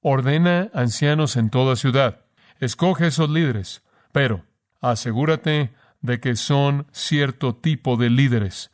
ordena 0.00 0.70
ancianos 0.72 1.36
en 1.36 1.50
toda 1.50 1.76
ciudad 1.76 2.24
Escoge 2.60 3.06
esos 3.06 3.30
líderes, 3.30 3.82
pero 4.12 4.44
asegúrate 4.80 5.72
de 6.02 6.20
que 6.20 6.36
son 6.36 6.86
cierto 6.92 7.56
tipo 7.56 7.96
de 7.96 8.10
líderes, 8.10 8.70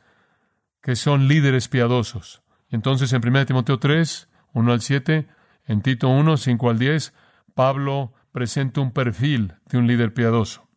que 0.81 0.95
son 0.95 1.27
líderes 1.27 1.69
piadosos. 1.69 2.41
Entonces, 2.69 3.13
en 3.13 3.25
1 3.25 3.45
Timoteo 3.45 3.79
3, 3.79 4.29
1 4.53 4.71
al 4.71 4.81
7, 4.81 5.27
en 5.65 5.81
Tito 5.81 6.09
1, 6.09 6.37
5 6.37 6.69
al 6.69 6.79
10, 6.79 7.13
Pablo 7.55 8.13
presenta 8.33 8.81
un 8.81 8.91
perfil 8.91 9.55
de 9.65 9.77
un 9.77 9.87
líder 9.87 10.13
piadoso. 10.13 10.67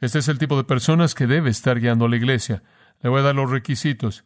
Este 0.00 0.18
es 0.18 0.26
el 0.26 0.38
tipo 0.38 0.56
de 0.56 0.64
personas 0.64 1.14
que 1.14 1.28
debe 1.28 1.50
estar 1.50 1.78
guiando 1.78 2.06
a 2.06 2.08
la 2.08 2.16
iglesia. 2.16 2.64
Le 3.00 3.08
voy 3.08 3.20
a 3.20 3.24
dar 3.24 3.36
los 3.36 3.50
requisitos. 3.50 4.24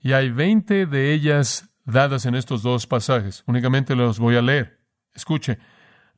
Y 0.00 0.12
hay 0.12 0.30
20 0.30 0.86
de 0.86 1.12
ellas 1.12 1.68
dadas 1.84 2.24
en 2.24 2.34
estos 2.34 2.62
dos 2.62 2.86
pasajes. 2.86 3.44
Únicamente 3.46 3.94
los 3.94 4.18
voy 4.18 4.36
a 4.36 4.42
leer. 4.42 4.80
Escuche, 5.12 5.58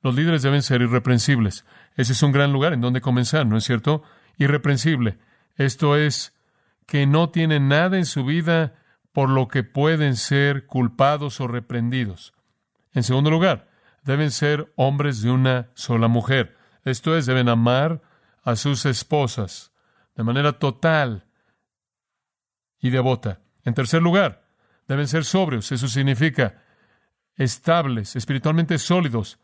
los 0.02 0.14
líderes 0.14 0.42
deben 0.42 0.62
ser 0.62 0.82
irreprensibles. 0.82 1.64
Ese 1.96 2.12
es 2.12 2.22
un 2.22 2.32
gran 2.32 2.52
lugar 2.52 2.72
en 2.72 2.80
donde 2.80 3.00
comenzar, 3.00 3.46
¿no 3.46 3.56
es 3.56 3.64
cierto? 3.64 4.02
Irreprensible. 4.38 5.18
Esto 5.56 5.96
es 5.96 6.34
que 6.86 7.06
no 7.06 7.30
tienen 7.30 7.68
nada 7.68 7.98
en 7.98 8.06
su 8.06 8.24
vida 8.24 8.74
por 9.12 9.28
lo 9.28 9.48
que 9.48 9.62
pueden 9.62 10.16
ser 10.16 10.66
culpados 10.66 11.40
o 11.40 11.48
reprendidos. 11.48 12.32
En 12.92 13.02
segundo 13.02 13.30
lugar, 13.30 13.68
deben 14.02 14.30
ser 14.30 14.72
hombres 14.76 15.22
de 15.22 15.30
una 15.30 15.70
sola 15.74 16.08
mujer. 16.08 16.56
Esto 16.84 17.16
es, 17.16 17.26
deben 17.26 17.48
amar 17.48 18.00
a 18.42 18.56
sus 18.56 18.86
esposas 18.86 19.72
de 20.16 20.24
manera 20.24 20.58
total 20.58 21.26
y 22.80 22.90
devota. 22.90 23.40
En 23.64 23.74
tercer 23.74 24.02
lugar, 24.02 24.44
deben 24.88 25.06
ser 25.06 25.24
sobrios. 25.24 25.70
Eso 25.72 25.88
significa 25.88 26.62
estables, 27.36 28.16
espiritualmente 28.16 28.78
sólidos. 28.78 29.38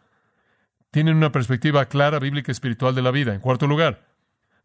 Tienen 0.96 1.18
una 1.18 1.30
perspectiva 1.30 1.84
clara, 1.84 2.18
bíblica, 2.18 2.50
espiritual 2.50 2.94
de 2.94 3.02
la 3.02 3.10
vida. 3.10 3.34
En 3.34 3.40
cuarto 3.40 3.66
lugar, 3.66 4.06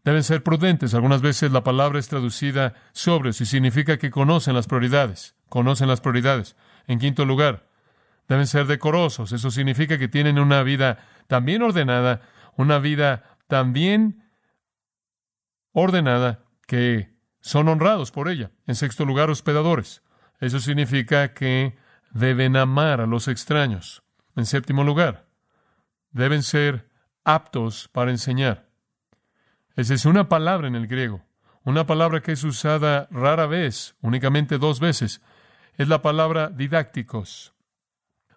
deben 0.06 0.24
ser 0.24 0.44
prudentes. 0.44 0.94
Algunas 0.94 1.22
veces 1.22 1.52
la 1.52 1.66
palabra 1.66 2.00
es 2.00 2.08
traducida 2.08 2.74
sobrios 2.94 3.42
y 3.42 3.46
significa 3.46 3.98
que 3.98 4.12
conocen 4.12 4.56
las 4.56 4.66
prioridades. 4.66 5.36
Conocen 5.50 5.90
las 5.90 6.00
prioridades. 6.00 6.56
En 6.88 7.00
quinto 7.00 7.26
lugar, 7.26 7.68
deben 8.30 8.48
ser 8.48 8.66
decorosos. 8.68 9.34
Eso 9.34 9.52
significa 9.52 9.98
que 9.98 10.08
tienen 10.08 10.40
una 10.40 10.64
vida 10.64 11.00
también 11.28 11.64
ordenada, 11.64 12.22
una 12.56 12.80
vida 12.80 13.38
también 13.48 14.24
ordenada, 15.74 16.46
que 16.66 17.14
son 17.42 17.68
honrados 17.68 18.12
por 18.12 18.30
ella. 18.30 18.52
En 18.68 18.76
sexto 18.76 19.04
lugar, 19.04 19.30
hospedadores. 19.30 20.02
Eso 20.40 20.62
significa 20.62 21.34
que 21.34 21.76
deben 22.12 22.56
amar 22.56 23.02
a 23.02 23.06
los 23.06 23.28
extraños. 23.28 24.02
En 24.38 24.46
séptimo 24.46 24.86
lugar, 24.86 25.30
deben 26.12 26.44
ser 26.44 26.90
aptos 27.24 27.90
para 27.90 28.12
enseñar. 28.12 28.70
Esa 29.76 29.94
es 29.94 30.06
una 30.06 30.30
palabra 30.30 30.68
en 30.68 30.76
el 30.76 30.88
griego, 30.88 31.24
una 31.64 31.86
palabra 31.86 32.22
que 32.22 32.34
es 32.34 32.44
usada 32.44 33.08
rara 33.12 33.46
vez, 33.46 33.96
únicamente 34.02 34.58
dos 34.58 34.80
veces. 34.80 35.22
Es 35.78 35.88
la 35.88 36.02
palabra 36.02 36.50
didácticos. 36.50 37.54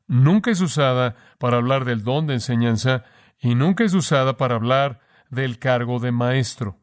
Nunca 0.06 0.50
es 0.50 0.60
usada 0.60 1.16
para 1.38 1.56
hablar 1.56 1.84
del 1.84 2.04
don 2.04 2.26
de 2.26 2.34
enseñanza 2.34 3.04
y 3.38 3.54
nunca 3.54 3.84
es 3.84 3.94
usada 3.94 4.36
para 4.36 4.54
hablar 4.54 5.00
del 5.30 5.58
cargo 5.58 5.98
de 5.98 6.12
maestro. 6.12 6.78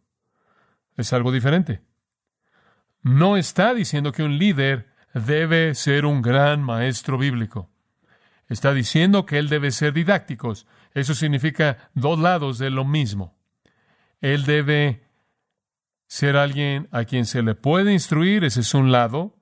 Es 0.98 1.14
algo 1.14 1.32
diferente. 1.32 1.82
No 3.02 3.38
está 3.38 3.74
diciendo 3.74 4.12
que 4.12 4.24
un 4.24 4.38
líder 4.38 4.92
debe 5.14 5.74
ser 5.76 6.06
un 6.06 6.22
gran 6.22 6.62
maestro 6.62 7.18
bíblico. 7.18 7.70
Está 8.48 8.74
diciendo 8.74 9.26
que 9.26 9.40
él 9.40 9.50
debe 9.50 9.72
ser 9.72 9.94
didácticos. 9.94 10.68
Eso 10.94 11.14
significa 11.16 11.90
dos 11.94 12.20
lados 12.20 12.58
de 12.58 12.70
lo 12.70 12.86
mismo. 12.86 13.38
Él 14.20 14.46
debe 14.46 15.04
ser 16.08 16.36
alguien 16.36 16.88
a 16.92 17.06
quien 17.06 17.26
se 17.26 17.42
le 17.42 17.56
puede 17.56 17.94
instruir, 17.94 18.44
ese 18.44 18.62
es 18.62 18.74
un 18.74 18.92
lado, 18.92 19.38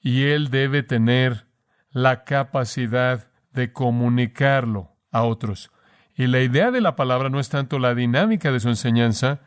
y 0.00 0.24
él 0.24 0.50
debe 0.50 0.82
tener 0.82 1.46
la 1.90 2.24
capacidad 2.24 3.28
de 3.52 3.72
comunicarlo 3.72 4.96
a 5.10 5.22
otros. 5.22 5.70
Y 6.14 6.26
la 6.26 6.40
idea 6.40 6.70
de 6.70 6.80
la 6.80 6.96
palabra 6.96 7.28
no 7.28 7.40
es 7.40 7.50
tanto 7.50 7.78
la 7.78 7.94
dinámica 7.94 8.50
de 8.50 8.60
su 8.60 8.68
enseñanza, 8.68 9.40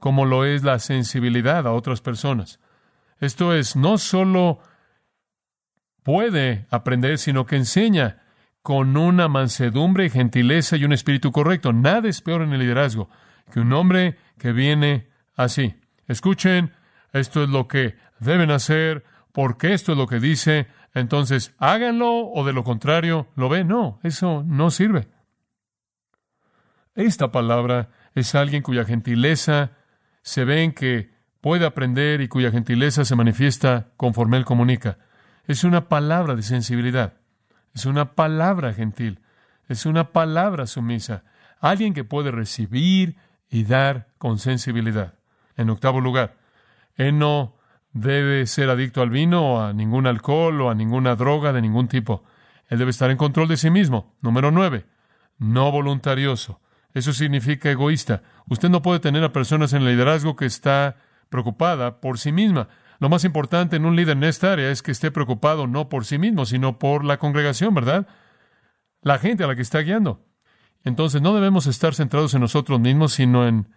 como 0.00 0.24
lo 0.24 0.44
es 0.44 0.64
la 0.64 0.78
sensibilidad 0.78 1.66
a 1.66 1.72
otras 1.72 2.00
personas. 2.00 2.58
Esto 3.20 3.54
es, 3.54 3.76
no 3.76 3.98
solo 3.98 4.60
puede 6.02 6.66
aprender, 6.70 7.18
sino 7.18 7.46
que 7.46 7.56
enseña 7.56 8.19
con 8.62 8.96
una 8.96 9.28
mansedumbre 9.28 10.06
y 10.06 10.10
gentileza 10.10 10.76
y 10.76 10.84
un 10.84 10.92
espíritu 10.92 11.32
correcto. 11.32 11.72
Nada 11.72 12.08
es 12.08 12.20
peor 12.20 12.42
en 12.42 12.52
el 12.52 12.60
liderazgo 12.60 13.08
que 13.50 13.60
un 13.60 13.72
hombre 13.72 14.16
que 14.38 14.52
viene 14.52 15.08
así. 15.36 15.74
Escuchen, 16.06 16.72
esto 17.12 17.42
es 17.42 17.48
lo 17.48 17.68
que 17.68 17.96
deben 18.18 18.50
hacer, 18.50 19.04
porque 19.32 19.72
esto 19.72 19.92
es 19.92 19.98
lo 19.98 20.06
que 20.06 20.20
dice, 20.20 20.66
entonces 20.94 21.54
háganlo 21.58 22.28
o 22.28 22.44
de 22.44 22.52
lo 22.52 22.64
contrario 22.64 23.28
lo 23.36 23.48
ven. 23.48 23.68
No, 23.68 24.00
eso 24.02 24.42
no 24.46 24.70
sirve. 24.70 25.08
Esta 26.94 27.30
palabra 27.30 27.90
es 28.14 28.34
alguien 28.34 28.62
cuya 28.62 28.84
gentileza 28.84 29.72
se 30.22 30.44
ve 30.44 30.62
en 30.62 30.72
que 30.72 31.10
puede 31.40 31.64
aprender 31.64 32.20
y 32.20 32.28
cuya 32.28 32.50
gentileza 32.50 33.04
se 33.04 33.16
manifiesta 33.16 33.92
conforme 33.96 34.36
él 34.36 34.44
comunica. 34.44 34.98
Es 35.46 35.64
una 35.64 35.88
palabra 35.88 36.34
de 36.34 36.42
sensibilidad, 36.42 37.19
es 37.74 37.86
una 37.86 38.12
palabra 38.14 38.72
gentil, 38.72 39.20
es 39.68 39.86
una 39.86 40.12
palabra 40.12 40.66
sumisa, 40.66 41.24
alguien 41.60 41.94
que 41.94 42.04
puede 42.04 42.30
recibir 42.30 43.16
y 43.48 43.64
dar 43.64 44.08
con 44.18 44.38
sensibilidad. 44.38 45.14
En 45.56 45.70
octavo 45.70 46.00
lugar, 46.00 46.36
él 46.96 47.18
no 47.18 47.56
debe 47.92 48.46
ser 48.46 48.70
adicto 48.70 49.02
al 49.02 49.10
vino 49.10 49.54
o 49.54 49.60
a 49.60 49.72
ningún 49.72 50.06
alcohol 50.06 50.60
o 50.60 50.70
a 50.70 50.74
ninguna 50.74 51.16
droga 51.16 51.52
de 51.52 51.62
ningún 51.62 51.88
tipo. 51.88 52.24
Él 52.68 52.78
debe 52.78 52.90
estar 52.90 53.10
en 53.10 53.16
control 53.16 53.48
de 53.48 53.56
sí 53.56 53.70
mismo. 53.70 54.14
Número 54.20 54.50
nueve, 54.50 54.86
no 55.38 55.70
voluntarioso. 55.72 56.60
Eso 56.94 57.12
significa 57.12 57.70
egoísta. 57.70 58.22
Usted 58.48 58.68
no 58.68 58.82
puede 58.82 59.00
tener 59.00 59.22
a 59.24 59.32
personas 59.32 59.72
en 59.72 59.82
el 59.82 59.88
liderazgo 59.88 60.36
que 60.36 60.46
está 60.46 60.96
preocupada 61.28 62.00
por 62.00 62.18
sí 62.18 62.32
misma. 62.32 62.68
Lo 63.00 63.08
más 63.08 63.24
importante 63.24 63.76
en 63.76 63.86
un 63.86 63.96
líder 63.96 64.18
en 64.18 64.24
esta 64.24 64.52
área 64.52 64.70
es 64.70 64.82
que 64.82 64.92
esté 64.92 65.10
preocupado 65.10 65.66
no 65.66 65.88
por 65.88 66.04
sí 66.04 66.18
mismo, 66.18 66.44
sino 66.44 66.78
por 66.78 67.02
la 67.02 67.18
congregación, 67.18 67.74
¿verdad? 67.74 68.06
La 69.00 69.18
gente 69.18 69.42
a 69.42 69.46
la 69.46 69.56
que 69.56 69.62
está 69.62 69.80
guiando. 69.80 70.26
Entonces 70.84 71.22
no 71.22 71.34
debemos 71.34 71.66
estar 71.66 71.94
centrados 71.94 72.34
en 72.34 72.42
nosotros 72.42 72.78
mismos, 72.78 73.14
sino 73.14 73.48
en 73.48 73.72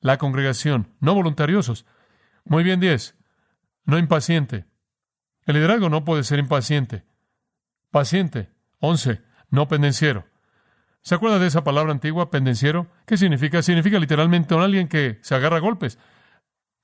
la 0.00 0.18
congregación, 0.18 0.94
no 1.00 1.14
voluntariosos. 1.14 1.86
Muy 2.44 2.62
bien, 2.62 2.80
diez. 2.80 3.16
No 3.86 3.98
impaciente. 3.98 4.66
El 5.46 5.54
liderazgo 5.54 5.88
no 5.88 6.04
puede 6.04 6.22
ser 6.22 6.38
impaciente. 6.38 7.04
Paciente. 7.90 8.50
Once. 8.78 9.22
No 9.48 9.68
pendenciero. 9.68 10.26
¿Se 11.02 11.14
acuerda 11.14 11.38
de 11.38 11.46
esa 11.46 11.64
palabra 11.64 11.92
antigua, 11.92 12.30
pendenciero? 12.30 12.88
¿Qué 13.06 13.16
significa? 13.16 13.62
Significa 13.62 13.98
literalmente 13.98 14.54
alguien 14.54 14.86
que 14.86 15.18
se 15.22 15.34
agarra 15.34 15.56
a 15.56 15.60
golpes. 15.60 15.98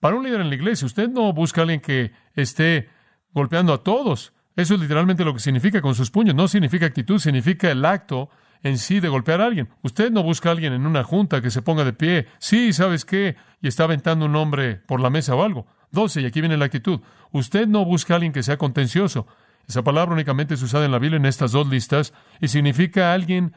Para 0.01 0.17
un 0.17 0.25
líder 0.25 0.41
en 0.41 0.49
la 0.49 0.55
iglesia, 0.55 0.87
usted 0.87 1.09
no 1.09 1.33
busca 1.33 1.61
a 1.61 1.63
alguien 1.63 1.81
que 1.81 2.13
esté 2.35 2.89
golpeando 3.33 3.73
a 3.73 3.83
todos. 3.83 4.33
Eso 4.55 4.75
es 4.75 4.81
literalmente 4.81 5.25
lo 5.25 5.35
que 5.35 5.41
significa 5.41 5.83
con 5.83 5.95
sus 5.95 6.11
puños. 6.11 6.35
No 6.35 6.49
significa 6.49 6.87
actitud, 6.87 7.19
significa 7.19 7.71
el 7.71 7.85
acto 7.85 8.31
en 8.63 8.79
sí 8.79 9.01
de 9.01 9.09
golpear 9.09 9.41
a 9.41 9.47
alguien. 9.47 9.69
Usted 9.83 10.11
no 10.11 10.23
busca 10.23 10.49
a 10.49 10.53
alguien 10.53 10.73
en 10.73 10.87
una 10.87 11.05
junta 11.05 11.43
que 11.43 11.51
se 11.51 11.63
ponga 11.63 11.85
de 11.85 11.93
pie. 11.93 12.27
Sí, 12.39 12.73
¿sabes 12.73 13.05
qué? 13.05 13.37
Y 13.61 13.69
está 13.69 13.85
aventando 13.85 14.27
un 14.27 14.37
hombre 14.37 14.77
por 14.77 15.01
la 15.01 15.11
mesa 15.11 15.35
o 15.35 15.43
algo. 15.43 15.67
Doce, 15.91 16.21
y 16.21 16.27
aquí 16.27 16.41
viene 16.41 16.57
la 16.57 16.65
actitud. 16.65 17.01
Usted 17.33 17.67
no 17.67 17.85
busca 17.85 18.15
a 18.15 18.17
alguien 18.17 18.33
que 18.33 18.43
sea 18.43 18.57
contencioso. 18.57 19.27
Esa 19.69 19.83
palabra 19.83 20.15
únicamente 20.15 20.55
es 20.55 20.63
usada 20.63 20.85
en 20.85 20.93
la 20.93 20.99
Biblia 20.99 21.17
en 21.17 21.27
estas 21.27 21.53
dos 21.53 21.69
listas 21.69 22.13
y 22.41 22.49
significa 22.49 23.13
alguien 23.13 23.55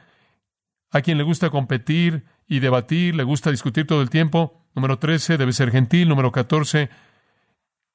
a 0.91 1.01
quien 1.01 1.17
le 1.17 1.23
gusta 1.23 1.49
competir 1.49 2.25
y 2.47 2.59
debatir, 2.59 3.15
le 3.15 3.23
gusta 3.23 3.51
discutir 3.51 3.85
todo 3.85 4.01
el 4.01 4.09
tiempo. 4.09 4.65
Número 4.79 4.97
13, 4.97 5.37
debe 5.37 5.51
ser 5.51 5.71
gentil. 5.71 6.07
Número 6.07 6.31
14, 6.31 6.89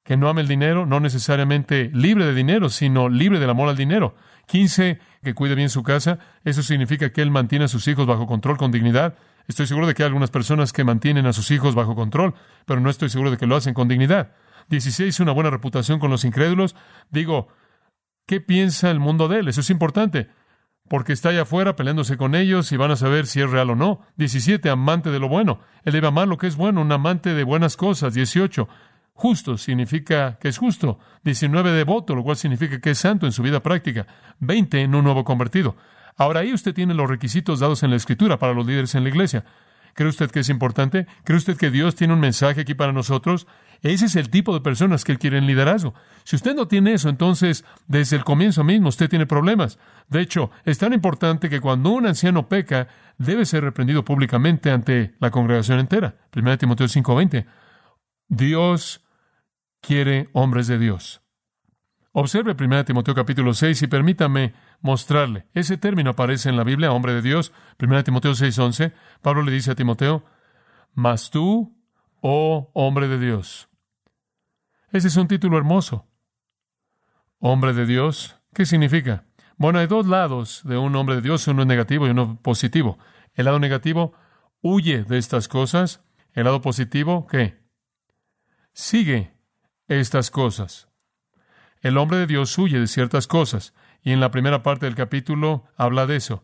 que 0.03 0.17
no 0.17 0.29
ame 0.29 0.41
el 0.41 0.47
dinero, 0.47 0.85
no 0.85 0.99
necesariamente 0.99 1.89
libre 1.95 2.25
de 2.25 2.35
dinero, 2.35 2.69
sino 2.69 3.09
libre 3.09 3.39
del 3.39 3.49
amor 3.49 3.69
al 3.69 3.75
dinero. 3.75 4.13
15, 4.45 4.99
que 5.23 5.33
cuide 5.33 5.55
bien 5.55 5.71
su 5.71 5.81
casa. 5.81 6.19
Eso 6.43 6.61
significa 6.61 7.11
que 7.11 7.23
él 7.23 7.31
mantiene 7.31 7.65
a 7.65 7.69
sus 7.69 7.87
hijos 7.87 8.05
bajo 8.05 8.27
control 8.27 8.57
con 8.57 8.71
dignidad. 8.71 9.15
Estoy 9.47 9.65
seguro 9.65 9.87
de 9.87 9.95
que 9.95 10.03
hay 10.03 10.07
algunas 10.09 10.29
personas 10.29 10.73
que 10.73 10.83
mantienen 10.83 11.25
a 11.25 11.33
sus 11.33 11.49
hijos 11.49 11.73
bajo 11.73 11.95
control, 11.95 12.35
pero 12.67 12.79
no 12.79 12.91
estoy 12.91 13.09
seguro 13.09 13.31
de 13.31 13.37
que 13.37 13.47
lo 13.47 13.55
hacen 13.55 13.73
con 13.73 13.87
dignidad. 13.87 14.33
16, 14.69 15.19
una 15.21 15.31
buena 15.31 15.49
reputación 15.49 15.97
con 15.97 16.11
los 16.11 16.23
incrédulos. 16.23 16.75
Digo, 17.09 17.47
¿qué 18.27 18.41
piensa 18.41 18.91
el 18.91 18.99
mundo 18.99 19.27
de 19.27 19.39
él? 19.39 19.47
Eso 19.47 19.61
es 19.61 19.71
importante 19.71 20.29
porque 20.87 21.13
está 21.13 21.29
allá 21.29 21.43
afuera 21.43 21.75
peleándose 21.75 22.17
con 22.17 22.35
ellos 22.35 22.71
y 22.71 22.77
van 22.77 22.91
a 22.91 22.95
saber 22.95 23.25
si 23.25 23.41
es 23.41 23.49
real 23.49 23.71
o 23.71 23.75
no. 23.75 24.01
17, 24.17 24.69
amante 24.69 25.09
de 25.09 25.19
lo 25.19 25.27
bueno. 25.27 25.59
Él 25.83 25.93
debe 25.93 26.07
amar 26.07 26.27
lo 26.27 26.37
que 26.37 26.47
es 26.47 26.55
bueno, 26.55 26.81
un 26.81 26.91
amante 26.91 27.33
de 27.33 27.43
buenas 27.43 27.75
cosas. 27.75 28.13
18, 28.13 28.67
justo 29.13 29.57
significa 29.57 30.37
que 30.39 30.47
es 30.47 30.57
justo. 30.57 30.99
19, 31.23 31.71
devoto, 31.71 32.15
lo 32.15 32.23
cual 32.23 32.37
significa 32.37 32.79
que 32.79 32.91
es 32.91 32.99
santo 32.99 33.25
en 33.25 33.31
su 33.31 33.41
vida 33.41 33.61
práctica. 33.61 34.05
20, 34.39 34.81
en 34.81 34.93
un 34.93 35.03
nuevo 35.03 35.23
convertido. 35.23 35.75
Ahora 36.17 36.41
ahí 36.41 36.53
usted 36.53 36.73
tiene 36.73 36.93
los 36.93 37.09
requisitos 37.09 37.59
dados 37.59 37.83
en 37.83 37.89
la 37.89 37.97
Escritura 37.97 38.37
para 38.37 38.53
los 38.53 38.65
líderes 38.65 38.93
en 38.95 39.03
la 39.03 39.09
iglesia. 39.09 39.43
¿Cree 39.95 40.09
usted 40.09 40.29
que 40.29 40.41
es 40.41 40.49
importante? 40.49 41.07
¿Cree 41.23 41.37
usted 41.37 41.55
que 41.55 41.71
Dios 41.71 41.95
tiene 41.95 42.13
un 42.13 42.19
mensaje 42.19 42.61
aquí 42.61 42.73
para 42.73 42.91
nosotros? 42.91 43.47
Ese 43.81 44.07
es 44.07 44.17
el 44.17 44.29
tipo 44.29 44.53
de 44.53 44.59
personas 44.59 45.05
que 45.05 45.13
Él 45.13 45.19
quiere 45.19 45.37
en 45.37 45.47
liderazgo. 45.47 45.93
Si 46.25 46.35
usted 46.35 46.53
no 46.53 46.67
tiene 46.67 46.93
eso, 46.93 47.07
entonces 47.07 47.63
desde 47.87 48.17
el 48.17 48.25
comienzo 48.25 48.65
mismo 48.65 48.89
usted 48.89 49.09
tiene 49.09 49.25
problemas. 49.25 49.79
De 50.09 50.19
hecho, 50.19 50.51
es 50.65 50.77
tan 50.79 50.91
importante 50.91 51.49
que 51.49 51.61
cuando 51.61 51.91
un 51.91 52.05
anciano 52.05 52.49
peca, 52.49 52.89
debe 53.17 53.45
ser 53.45 53.63
reprendido 53.63 54.03
públicamente 54.03 54.69
ante 54.69 55.15
la 55.19 55.31
congregación 55.31 55.79
entera. 55.79 56.17
1 56.35 56.57
Timoteo 56.57 56.87
5:20. 56.87 57.45
Dios 58.27 59.01
quiere 59.79 60.29
hombres 60.33 60.67
de 60.67 60.77
Dios. 60.77 61.24
Observe 62.17 62.55
1 62.57 62.85
Timoteo 62.85 63.13
capítulo 63.13 63.53
6 63.53 63.81
y 63.81 63.87
permítame 63.87 64.53
mostrarle. 64.79 65.47
Ese 65.53 65.75
término 65.75 66.11
aparece 66.11 66.47
en 66.47 66.55
la 66.55 66.63
Biblia, 66.63 66.93
hombre 66.93 67.13
de 67.13 67.21
Dios. 67.21 67.51
1 67.77 68.05
Timoteo 68.05 68.31
6:11. 68.31 68.93
Pablo 69.21 69.41
le 69.41 69.51
dice 69.51 69.71
a 69.71 69.75
Timoteo, 69.75 70.23
mas 70.93 71.29
tú, 71.29 71.77
oh 72.21 72.71
hombre 72.73 73.09
de 73.09 73.19
Dios. 73.19 73.67
Ese 74.93 75.09
es 75.09 75.17
un 75.17 75.27
título 75.27 75.57
hermoso. 75.57 76.07
hombre 77.39 77.73
de 77.73 77.85
Dios, 77.85 78.39
¿qué 78.53 78.65
significa? 78.65 79.25
Bueno, 79.57 79.79
hay 79.79 79.87
dos 79.87 80.07
lados 80.07 80.61
de 80.63 80.77
un 80.77 80.95
hombre 80.95 81.15
de 81.15 81.21
Dios, 81.21 81.45
uno 81.49 81.63
es 81.63 81.67
negativo 81.67 82.07
y 82.07 82.11
uno 82.11 82.39
positivo. 82.41 82.97
El 83.33 83.43
lado 83.43 83.59
negativo 83.59 84.13
huye 84.61 85.03
de 85.03 85.17
estas 85.17 85.49
cosas. 85.49 86.01
El 86.31 86.45
lado 86.45 86.61
positivo, 86.61 87.27
¿qué? 87.27 87.61
Sigue 88.71 89.33
estas 89.89 90.31
cosas. 90.31 90.94
El 91.85 91.99
hombre 91.99 92.17
de 92.17 92.25
Dios 92.25 92.57
huye 92.57 92.79
de 92.79 92.87
ciertas 92.87 93.27
cosas. 93.27 93.75
Y 94.01 94.11
en 94.11 94.19
la 94.19 94.31
primera 94.31 94.63
parte 94.63 94.87
del 94.87 94.95
capítulo 94.95 95.65
habla 95.77 96.07
de 96.07 96.15
eso. 96.15 96.43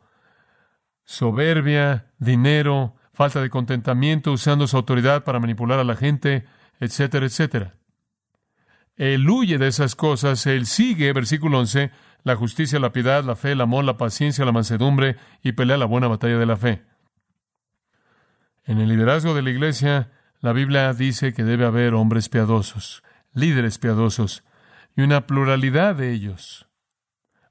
Soberbia, 1.04 2.12
dinero, 2.20 2.96
falta 3.12 3.42
de 3.42 3.50
contentamiento, 3.50 4.34
usando 4.34 4.68
su 4.68 4.78
autoridad 4.78 5.24
para 5.24 5.40
manipular 5.40 5.80
a 5.80 5.84
la 5.84 5.96
gente, 5.96 6.46
etcétera, 6.80 7.26
etcétera. 7.26 7.74
Él 8.98 9.28
huye 9.28 9.58
de 9.58 9.68
esas 9.68 9.96
cosas, 9.96 10.46
él 10.46 10.68
sigue, 10.68 11.12
versículo 11.12 11.58
11, 11.58 11.90
la 12.22 12.36
justicia, 12.36 12.78
la 12.80 12.94
piedad, 12.94 13.24
la 13.24 13.36
fe, 13.36 13.54
el 13.54 13.62
amor, 13.62 13.84
la 13.84 13.98
paciencia, 13.98 14.46
la 14.46 14.52
mansedumbre 14.52 15.16
y 15.42 15.54
pelea 15.54 15.78
la 15.78 15.86
buena 15.86 16.08
batalla 16.08 16.38
de 16.38 16.46
la 16.46 16.58
fe. 16.58 16.84
En 18.64 18.78
el 18.78 18.90
liderazgo 18.90 19.34
de 19.34 19.42
la 19.42 19.50
iglesia, 19.50 20.12
la 20.40 20.54
Biblia 20.54 20.94
dice 20.94 21.34
que 21.34 21.44
debe 21.44 21.66
haber 21.66 21.96
hombres 21.96 22.30
piadosos, 22.30 23.02
líderes 23.34 23.80
piadosos, 23.80 24.44
y 24.96 25.02
una 25.02 25.28
pluralidad 25.28 25.96
de 25.96 26.12
ellos, 26.12 26.68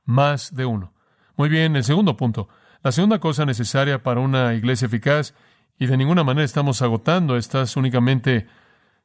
más 0.04 0.54
de 0.54 0.66
uno. 0.66 0.92
Muy 1.36 1.48
bien, 1.48 1.76
el 1.76 1.84
segundo 1.84 2.16
punto. 2.16 2.48
La 2.82 2.92
segunda 2.92 3.18
cosa 3.18 3.44
necesaria 3.44 4.02
para 4.02 4.20
una 4.20 4.54
iglesia 4.54 4.86
eficaz, 4.86 5.34
y 5.78 5.86
de 5.86 5.96
ninguna 5.96 6.24
manera 6.24 6.44
estamos 6.44 6.82
agotando 6.82 7.36
estas 7.36 7.76
únicamente 7.76 8.46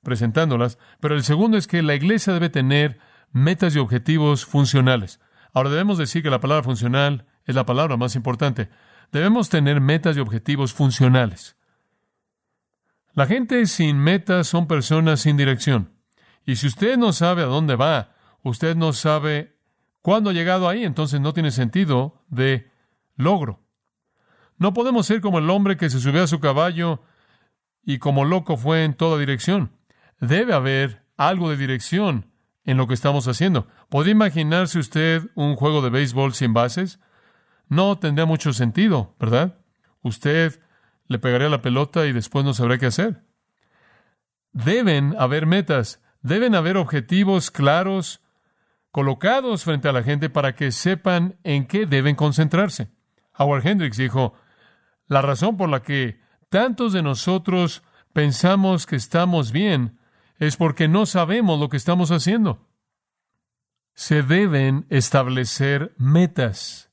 presentándolas, 0.03 0.77
pero 0.99 1.15
el 1.15 1.23
segundo 1.23 1.57
es 1.57 1.67
que 1.67 1.81
la 1.81 1.95
iglesia 1.95 2.33
debe 2.33 2.49
tener 2.49 2.99
metas 3.31 3.75
y 3.75 3.79
objetivos 3.79 4.45
funcionales. 4.45 5.19
Ahora 5.53 5.69
debemos 5.69 5.97
decir 5.97 6.21
que 6.21 6.29
la 6.29 6.41
palabra 6.41 6.63
funcional 6.63 7.25
es 7.45 7.55
la 7.55 7.65
palabra 7.65 7.97
más 7.97 8.15
importante. 8.15 8.69
Debemos 9.11 9.49
tener 9.49 9.79
metas 9.79 10.17
y 10.17 10.19
objetivos 10.19 10.73
funcionales. 10.73 11.55
La 13.13 13.25
gente 13.25 13.65
sin 13.65 13.97
metas 13.97 14.47
son 14.47 14.67
personas 14.67 15.21
sin 15.21 15.37
dirección. 15.37 15.93
Y 16.45 16.57
si 16.57 16.67
usted 16.67 16.97
no 16.97 17.13
sabe 17.13 17.43
a 17.43 17.45
dónde 17.45 17.75
va, 17.75 18.14
usted 18.45 18.75
no 18.75 18.93
sabe 18.93 19.57
cuándo 20.01 20.29
ha 20.29 20.33
llegado 20.33 20.69
ahí, 20.69 20.85
entonces 20.85 21.19
no 21.19 21.33
tiene 21.33 21.51
sentido 21.51 22.23
de 22.29 22.71
logro. 23.15 23.59
No 24.57 24.73
podemos 24.73 25.07
ser 25.07 25.19
como 25.19 25.39
el 25.39 25.49
hombre 25.49 25.77
que 25.77 25.89
se 25.89 25.99
subió 25.99 26.23
a 26.23 26.27
su 26.27 26.39
caballo 26.39 27.01
y 27.83 27.97
como 27.97 28.23
loco 28.23 28.55
fue 28.55 28.83
en 28.83 28.93
toda 28.93 29.19
dirección. 29.19 29.71
Debe 30.19 30.53
haber 30.53 31.03
algo 31.17 31.49
de 31.49 31.57
dirección 31.57 32.31
en 32.63 32.77
lo 32.77 32.87
que 32.87 32.93
estamos 32.93 33.27
haciendo. 33.27 33.67
¿Podría 33.89 34.11
imaginarse 34.11 34.77
usted 34.79 35.23
un 35.33 35.55
juego 35.55 35.81
de 35.81 35.89
béisbol 35.89 36.33
sin 36.33 36.53
bases? 36.53 36.99
No 37.67 37.97
tendría 37.97 38.27
mucho 38.27 38.53
sentido, 38.53 39.15
¿verdad? 39.19 39.57
Usted 40.03 40.61
le 41.07 41.17
pegaría 41.17 41.49
la 41.49 41.63
pelota 41.63 42.05
y 42.05 42.13
después 42.13 42.45
no 42.45 42.53
sabría 42.53 42.77
qué 42.77 42.85
hacer. 42.85 43.23
Deben 44.51 45.15
haber 45.17 45.47
metas, 45.47 46.01
deben 46.21 46.53
haber 46.53 46.77
objetivos 46.77 47.49
claros 47.49 48.21
colocados 48.95 49.65
frente 49.65 49.89
a 49.89 49.91
la 49.91 50.03
gente 50.03 50.29
para 50.29 50.55
que 50.55 50.71
sepan 50.71 51.35
en 51.43 51.65
qué 51.67 51.85
deben 51.85 52.15
concentrarse. 52.15 52.87
Howard 53.37 53.67
Hendricks 53.67 53.97
dijo, 53.97 54.35
la 55.07 55.21
razón 55.21 55.57
por 55.57 55.67
la 55.67 55.81
que 55.81 56.21
tantos 56.47 56.93
de 56.93 57.03
nosotros 57.03 57.83
pensamos 58.13 58.85
que 58.85 58.95
estamos 58.95 59.51
bien 59.51 59.99
es 60.39 60.55
porque 60.55 60.87
no 60.87 61.05
sabemos 61.05 61.59
lo 61.59 61.67
que 61.67 61.75
estamos 61.75 62.09
haciendo. 62.09 62.69
Se 63.95 64.23
deben 64.23 64.85
establecer 64.89 65.93
metas. 65.97 66.89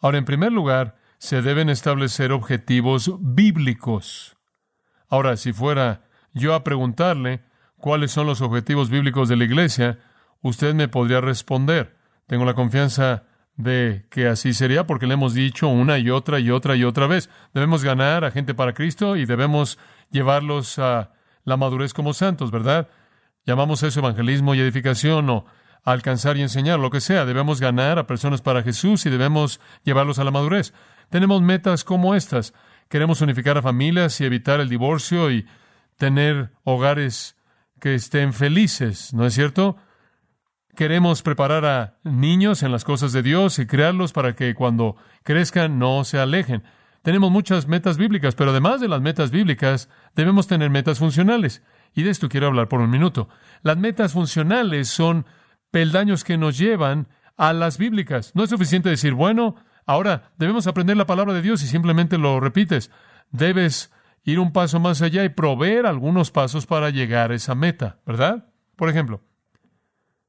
Ahora, 0.00 0.18
en 0.18 0.24
primer 0.24 0.50
lugar, 0.50 0.96
se 1.18 1.42
deben 1.42 1.68
establecer 1.68 2.32
objetivos 2.32 3.12
bíblicos. 3.20 4.36
Ahora, 5.08 5.36
si 5.36 5.52
fuera 5.52 6.08
yo 6.32 6.56
a 6.56 6.64
preguntarle 6.64 7.44
cuáles 7.76 8.10
son 8.10 8.26
los 8.26 8.40
objetivos 8.40 8.90
bíblicos 8.90 9.28
de 9.28 9.36
la 9.36 9.44
iglesia, 9.44 10.00
usted 10.42 10.74
me 10.74 10.88
podría 10.88 11.20
responder. 11.20 11.96
Tengo 12.26 12.44
la 12.44 12.54
confianza 12.54 13.24
de 13.56 14.06
que 14.10 14.28
así 14.28 14.54
sería 14.54 14.86
porque 14.86 15.06
le 15.06 15.14
hemos 15.14 15.34
dicho 15.34 15.68
una 15.68 15.98
y 15.98 16.10
otra 16.10 16.40
y 16.40 16.50
otra 16.50 16.76
y 16.76 16.84
otra 16.84 17.06
vez. 17.06 17.30
Debemos 17.54 17.84
ganar 17.84 18.24
a 18.24 18.30
gente 18.30 18.54
para 18.54 18.74
Cristo 18.74 19.16
y 19.16 19.26
debemos 19.26 19.78
llevarlos 20.10 20.78
a 20.78 21.12
la 21.44 21.56
madurez 21.56 21.92
como 21.92 22.14
santos, 22.14 22.50
¿verdad? 22.50 22.88
Llamamos 23.44 23.82
eso 23.82 24.00
evangelismo 24.00 24.54
y 24.54 24.60
edificación 24.60 25.28
o 25.30 25.46
alcanzar 25.84 26.36
y 26.36 26.42
enseñar, 26.42 26.78
lo 26.78 26.90
que 26.90 27.00
sea. 27.00 27.24
Debemos 27.24 27.60
ganar 27.60 27.98
a 27.98 28.06
personas 28.06 28.40
para 28.40 28.62
Jesús 28.62 29.04
y 29.06 29.10
debemos 29.10 29.60
llevarlos 29.84 30.18
a 30.18 30.24
la 30.24 30.30
madurez. 30.30 30.72
Tenemos 31.10 31.42
metas 31.42 31.84
como 31.84 32.14
estas. 32.14 32.54
Queremos 32.88 33.20
unificar 33.20 33.58
a 33.58 33.62
familias 33.62 34.20
y 34.20 34.24
evitar 34.24 34.60
el 34.60 34.68
divorcio 34.68 35.30
y 35.30 35.46
tener 35.96 36.50
hogares 36.64 37.36
que 37.80 37.94
estén 37.94 38.32
felices, 38.32 39.12
¿no 39.12 39.26
es 39.26 39.34
cierto? 39.34 39.76
Queremos 40.74 41.22
preparar 41.22 41.66
a 41.66 41.98
niños 42.02 42.62
en 42.62 42.72
las 42.72 42.84
cosas 42.84 43.12
de 43.12 43.22
Dios 43.22 43.58
y 43.58 43.66
crearlos 43.66 44.14
para 44.14 44.34
que 44.34 44.54
cuando 44.54 44.96
crezcan 45.22 45.78
no 45.78 46.02
se 46.04 46.18
alejen. 46.18 46.62
Tenemos 47.02 47.30
muchas 47.30 47.68
metas 47.68 47.98
bíblicas, 47.98 48.34
pero 48.34 48.52
además 48.52 48.80
de 48.80 48.88
las 48.88 49.02
metas 49.02 49.30
bíblicas, 49.30 49.90
debemos 50.16 50.46
tener 50.46 50.70
metas 50.70 50.98
funcionales. 50.98 51.62
Y 51.94 52.04
de 52.04 52.10
esto 52.10 52.30
quiero 52.30 52.46
hablar 52.46 52.68
por 52.68 52.80
un 52.80 52.88
minuto. 52.88 53.28
Las 53.62 53.76
metas 53.76 54.14
funcionales 54.14 54.88
son 54.88 55.26
peldaños 55.70 56.24
que 56.24 56.38
nos 56.38 56.56
llevan 56.56 57.06
a 57.36 57.52
las 57.52 57.76
bíblicas. 57.76 58.34
No 58.34 58.42
es 58.42 58.48
suficiente 58.48 58.88
decir, 58.88 59.12
bueno, 59.12 59.56
ahora 59.84 60.32
debemos 60.38 60.66
aprender 60.66 60.96
la 60.96 61.06
palabra 61.06 61.34
de 61.34 61.42
Dios 61.42 61.62
y 61.62 61.66
simplemente 61.66 62.16
lo 62.16 62.40
repites. 62.40 62.90
Debes 63.30 63.92
ir 64.24 64.38
un 64.38 64.52
paso 64.52 64.80
más 64.80 65.02
allá 65.02 65.22
y 65.24 65.28
proveer 65.28 65.84
algunos 65.84 66.30
pasos 66.30 66.64
para 66.64 66.88
llegar 66.88 67.30
a 67.30 67.34
esa 67.34 67.54
meta, 67.54 67.98
¿verdad? 68.06 68.48
Por 68.76 68.88
ejemplo, 68.88 69.20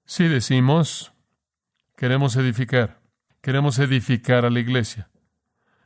si 0.06 0.28
decimos, 0.28 1.14
queremos 1.96 2.36
edificar, 2.36 3.00
queremos 3.42 3.80
edificar 3.80 4.46
a 4.46 4.50
la 4.50 4.60
iglesia, 4.60 5.10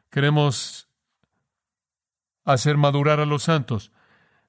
queremos 0.10 0.90
hacer 2.46 2.78
madurar 2.78 3.20
a 3.20 3.26
los 3.26 3.44
santos. 3.44 3.92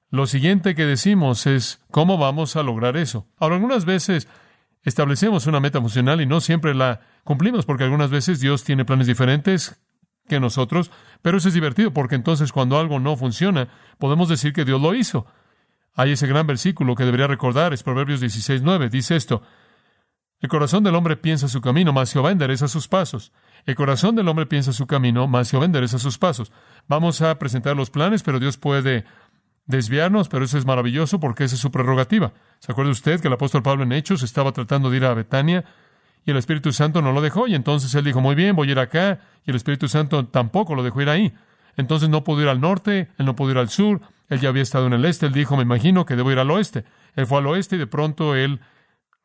Lo 0.09 0.25
siguiente 0.25 0.73
que 0.73 0.85
decimos 0.85 1.45
es 1.45 1.81
cómo 1.91 2.17
vamos 2.17 2.55
a 2.55 2.63
lograr 2.63 2.97
eso. 2.97 3.27
Ahora, 3.37 3.55
algunas 3.55 3.85
veces 3.85 4.27
establecemos 4.83 5.45
una 5.45 5.59
meta 5.59 5.81
funcional 5.81 6.21
y 6.21 6.25
no 6.25 6.41
siempre 6.41 6.73
la 6.73 7.01
cumplimos 7.23 7.65
porque 7.65 7.83
algunas 7.83 8.09
veces 8.09 8.39
Dios 8.39 8.63
tiene 8.63 8.85
planes 8.85 9.07
diferentes 9.07 9.79
que 10.27 10.39
nosotros, 10.39 10.91
pero 11.21 11.37
eso 11.37 11.49
es 11.49 11.53
divertido 11.53 11.91
porque 11.91 12.15
entonces 12.15 12.51
cuando 12.51 12.79
algo 12.79 12.99
no 12.99 13.17
funciona, 13.17 13.67
podemos 13.97 14.29
decir 14.29 14.53
que 14.53 14.65
Dios 14.65 14.81
lo 14.81 14.95
hizo. 14.95 15.25
Hay 15.95 16.11
ese 16.11 16.27
gran 16.27 16.47
versículo 16.47 16.95
que 16.95 17.05
debería 17.05 17.27
recordar, 17.27 17.73
es 17.73 17.83
Proverbios 17.83 18.21
16.9, 18.21 18.89
dice 18.89 19.15
esto, 19.15 19.41
el 20.41 20.47
corazón 20.47 20.85
del 20.85 20.95
hombre 20.95 21.17
piensa 21.17 21.49
su 21.49 21.59
camino, 21.59 21.91
mas 21.91 22.13
Jehová 22.13 22.31
endereza 22.31 22.69
sus 22.69 22.87
pasos. 22.87 23.33
El 23.65 23.75
corazón 23.75 24.15
del 24.15 24.27
hombre 24.29 24.45
piensa 24.45 24.71
su 24.71 24.87
camino, 24.87 25.27
mas 25.27 25.51
Jehová 25.51 25.65
endereza 25.65 25.99
sus 25.99 26.17
pasos. 26.17 26.53
Vamos 26.87 27.21
a 27.21 27.37
presentar 27.37 27.75
los 27.75 27.89
planes, 27.89 28.23
pero 28.23 28.39
Dios 28.39 28.57
puede 28.57 29.03
desviarnos, 29.65 30.29
pero 30.29 30.45
eso 30.45 30.57
es 30.57 30.65
maravilloso 30.65 31.19
porque 31.19 31.43
esa 31.43 31.55
es 31.55 31.61
su 31.61 31.71
prerrogativa. 31.71 32.31
¿Se 32.59 32.71
acuerda 32.71 32.91
usted 32.91 33.19
que 33.19 33.27
el 33.27 33.33
apóstol 33.33 33.63
Pablo 33.63 33.83
en 33.83 33.91
Hechos 33.91 34.23
estaba 34.23 34.53
tratando 34.53 34.89
de 34.89 34.97
ir 34.97 35.05
a 35.05 35.13
Betania 35.13 35.65
y 36.25 36.31
el 36.31 36.37
Espíritu 36.37 36.71
Santo 36.71 37.01
no 37.01 37.11
lo 37.11 37.19
dejó? 37.19 37.47
Y 37.47 37.55
entonces 37.55 37.93
él 37.93 38.05
dijo, 38.05 38.21
muy 38.21 38.33
bien, 38.33 38.55
voy 38.55 38.69
a 38.69 38.71
ir 38.71 38.79
acá, 38.79 39.19
y 39.45 39.49
el 39.49 39.57
Espíritu 39.57 39.89
Santo 39.89 40.25
tampoco 40.25 40.73
lo 40.73 40.83
dejó 40.83 41.01
ir 41.01 41.09
ahí. 41.09 41.33
Entonces 41.77 42.09
no 42.09 42.23
pudo 42.23 42.41
ir 42.41 42.49
al 42.49 42.61
norte, 42.61 43.09
él 43.17 43.25
no 43.25 43.35
pudo 43.35 43.51
ir 43.51 43.57
al 43.57 43.69
sur, 43.69 44.01
él 44.27 44.39
ya 44.39 44.49
había 44.49 44.63
estado 44.63 44.87
en 44.87 44.93
el 44.93 45.05
este, 45.05 45.25
él 45.25 45.33
dijo, 45.33 45.55
me 45.55 45.63
imagino 45.63 46.05
que 46.05 46.15
debo 46.15 46.31
ir 46.31 46.39
al 46.39 46.51
oeste. 46.51 46.85
Él 47.15 47.25
fue 47.25 47.39
al 47.39 47.47
oeste 47.47 47.75
y 47.75 47.79
de 47.79 47.87
pronto 47.87 48.35
él 48.35 48.59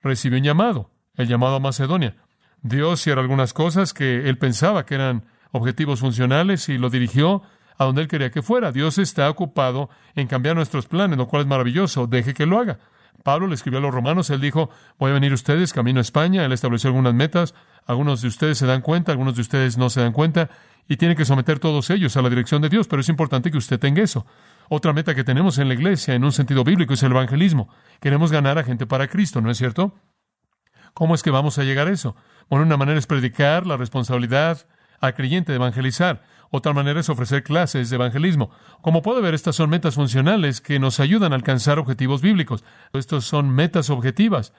recibió 0.01 0.39
un 0.39 0.45
llamado 0.45 0.91
el 1.17 1.29
llamado 1.29 1.57
a 1.57 1.61
Macedonia. 1.61 2.17
Dios 2.63 3.01
cierra 3.01 3.21
algunas 3.21 3.53
cosas 3.53 3.93
que 3.93 4.29
él 4.29 4.39
pensaba 4.39 4.87
que 4.87 4.95
eran 4.95 5.27
objetivos 5.53 6.01
funcionales 6.01 6.69
y 6.69 6.79
lo 6.79 6.91
dirigió 6.91 7.43
a 7.77 7.85
donde 7.85 8.03
él 8.03 8.09
quería 8.09 8.31
que 8.31 8.43
fuera. 8.43 8.73
Dios 8.73 8.99
está 8.99 9.29
ocupado 9.29 9.91
en 10.15 10.27
cambiar 10.27 10.57
nuestros 10.57 10.87
planes, 10.87 11.19
lo 11.19 11.29
cual 11.29 11.43
es 11.43 11.49
maravilloso. 11.49 12.07
Deje 12.07 12.35
que 12.35 12.47
lo 12.47 12.59
haga. 12.59 12.79
Pablo 13.25 13.47
le 13.47 13.55
escribió 13.55 13.79
a 13.79 13.83
los 13.83 13.93
romanos, 13.93 14.29
él 14.29 14.41
dijo, 14.41 14.69
voy 14.99 15.11
a 15.11 15.15
venir 15.15 15.33
ustedes 15.33 15.73
camino 15.73 15.99
a 15.99 16.03
España, 16.03 16.45
él 16.45 16.53
estableció 16.53 16.89
algunas 16.89 17.15
metas, 17.15 17.55
algunos 17.87 18.21
de 18.21 18.29
ustedes 18.29 18.59
se 18.59 18.67
dan 18.67 18.83
cuenta, 18.83 19.13
algunos 19.13 19.35
de 19.35 19.41
ustedes 19.41 19.79
no 19.79 19.89
se 19.89 20.03
dan 20.03 20.13
cuenta, 20.13 20.51
y 20.87 20.99
tiene 20.99 21.17
que 21.17 21.25
someter 21.25 21.59
todos 21.59 21.89
ellos 21.89 22.17
a 22.19 22.23
la 22.23 22.29
dirección 22.29 22.61
de 22.61 22.69
Dios, 22.69 22.87
pero 22.87 23.01
es 23.01 23.09
importante 23.09 23.51
que 23.51 23.57
usted 23.57 23.81
tenga 23.81 24.03
eso. 24.03 24.27
Otra 24.69 24.93
meta 24.93 25.15
que 25.15 25.25
tenemos 25.25 25.57
en 25.57 25.69
la 25.69 25.75
iglesia, 25.75 26.15
en 26.15 26.23
un 26.23 26.33
sentido 26.33 26.65
bíblico, 26.65 26.93
es 26.93 27.03
el 27.03 27.13
evangelismo. 27.13 27.71
Queremos 27.99 28.31
ganar 28.31 28.59
a 28.59 28.63
gente 28.63 28.87
para 28.87 29.09
Cristo, 29.09 29.41
¿no 29.41 29.51
es 29.51 29.57
cierto? 29.57 29.95
¿Cómo 30.93 31.15
es 31.15 31.23
que 31.23 31.31
vamos 31.31 31.59
a 31.59 31.65
llegar 31.65 31.89
a 31.89 31.93
eso? 31.93 32.17
Bueno, 32.51 32.67
una 32.67 32.77
manera 32.77 32.99
es 32.99 33.07
predicar 33.07 33.67
la 33.67 33.79
responsabilidad 33.79 34.67
al 35.01 35.15
creyente 35.15 35.53
de 35.53 35.57
evangelizar. 35.57 36.23
Otra 36.57 36.73
manera 36.73 37.01
es 37.01 37.09
ofrecer 37.09 37.43
clases 37.43 37.91
de 37.91 37.97
evangelismo. 37.97 38.49
Como 38.81 39.03
puede 39.03 39.21
ver, 39.21 39.35
estas 39.35 39.57
son 39.57 39.71
metas 39.71 39.97
funcionales 39.97 40.61
que 40.61 40.79
nos 40.79 41.01
ayudan 41.01 41.33
a 41.33 41.35
alcanzar 41.35 41.81
objetivos 41.81 42.23
bíblicos. 42.23 42.63
Estos 42.93 43.25
son 43.25 43.51
metas 43.51 43.91
objetivas. 43.91 44.53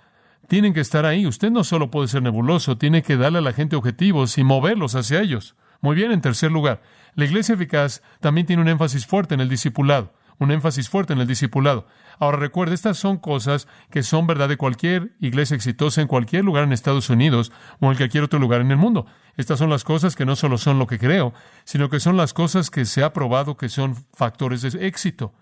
tienen 0.50 0.74
que 0.74 0.82
estar 0.82 1.06
ahí. 1.06 1.26
Usted 1.26 1.52
no 1.52 1.64
solo 1.64 1.92
puede 1.92 2.10
ser 2.10 2.22
nebuloso, 2.22 2.78
tiene 2.78 3.02
que 3.02 3.16
darle 3.16 3.38
a 3.38 3.42
la 3.42 3.54
gente 3.54 3.78
objetivos 3.78 4.38
y 4.38 4.44
moverlos 4.44 4.94
hacia 4.94 5.22
ellos. 5.22 5.56
Muy 5.80 5.96
bien, 5.96 6.12
en 6.12 6.20
tercer 6.20 6.52
lugar, 6.52 6.82
la 7.14 7.24
iglesia 7.24 7.56
eficaz 7.56 8.02
también 8.20 8.46
tiene 8.46 8.62
un 8.62 8.68
énfasis 8.68 9.08
fuerte 9.08 9.34
en 9.34 9.40
el 9.40 9.48
discipulado, 9.48 10.12
un 10.40 10.52
énfasis 10.52 10.90
fuerte 10.90 11.14
en 11.14 11.20
el 11.20 11.28
discipulado. 11.28 11.88
Ahora 12.20 12.38
recuerde, 12.38 12.76
estas 12.76 12.98
son 12.98 13.18
cosas 13.18 13.68
que 13.90 14.04
son 14.04 14.28
verdad 14.28 14.50
de 14.50 14.58
cualquier 14.58 15.12
iglesia 15.20 15.56
exitosa 15.56 16.02
en 16.02 16.08
cualquier 16.08 16.44
lugar 16.44 16.64
en 16.64 16.74
Estados 16.74 17.10
Unidos 17.10 17.52
o 17.80 17.92
en 17.92 17.98
cualquier 17.98 18.24
otro 18.24 18.40
lugar 18.40 18.62
en 18.62 18.72
el 18.72 18.78
mundo. 18.78 19.06
Estas 19.38 19.60
son 19.60 19.70
las 19.70 19.84
cosas 19.84 20.16
que 20.16 20.26
no 20.26 20.36
solo 20.36 20.58
son 20.58 20.80
lo 20.80 20.88
que 20.88 21.00
creo, 21.00 21.34
sino 21.64 21.90
que 21.90 22.00
son 22.00 22.18
las 22.18 22.34
cosas 22.34 22.70
que 22.70 22.86
se 22.86 23.04
ha 23.04 23.14
probado 23.14 23.58
que 23.58 23.70
son 23.70 23.96
factores 24.14 24.62
de 24.62 24.88
éxito. 24.88 25.34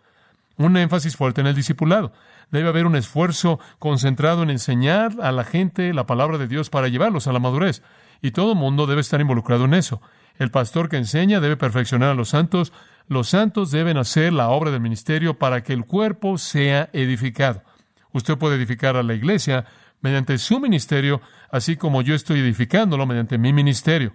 Un 0.58 0.78
énfasis 0.78 1.16
fuerte 1.16 1.42
en 1.42 1.48
el 1.48 1.56
discipulado. 1.56 2.12
Debe 2.52 2.70
haber 2.70 2.86
un 2.86 2.96
esfuerzo 2.96 3.60
concentrado 3.80 4.44
en 4.44 4.52
enseñar 4.52 5.14
a 5.22 5.32
la 5.32 5.44
gente 5.44 5.94
la 5.94 6.06
palabra 6.06 6.38
de 6.38 6.48
Dios 6.48 6.70
para 6.70 6.88
llevarlos 6.88 7.28
a 7.28 7.34
la 7.34 7.40
madurez. 7.40 7.82
Y 8.22 8.32
todo 8.32 8.54
mundo 8.54 8.86
debe 8.86 9.02
estar 9.02 9.20
involucrado 9.20 9.66
en 9.66 9.74
eso. 9.74 10.02
El 10.38 10.52
pastor 10.52 10.90
que 10.90 10.98
enseña 10.98 11.40
debe 11.40 11.58
perfeccionar 11.58 12.10
a 12.10 12.14
los 12.14 12.30
santos. 12.30 12.72
Los 13.08 13.30
santos 13.30 13.72
deben 13.72 13.98
hacer 13.98 14.34
la 14.34 14.50
obra 14.50 14.72
del 14.72 14.82
ministerio 14.82 15.38
para 15.38 15.64
que 15.64 15.74
el 15.74 15.86
cuerpo 15.86 16.38
sea 16.38 16.90
edificado. 16.94 17.64
Usted 18.12 18.38
puede 18.38 18.56
edificar 18.56 18.96
a 18.96 19.04
la 19.04 19.14
iglesia 19.14 19.66
mediante 20.02 20.38
su 20.38 20.60
ministerio, 20.60 21.22
así 21.50 21.76
como 21.76 22.02
yo 22.02 22.16
estoy 22.16 22.40
edificándolo 22.40 23.06
mediante 23.06 23.38
mi 23.38 23.54
ministerio. 23.54 24.14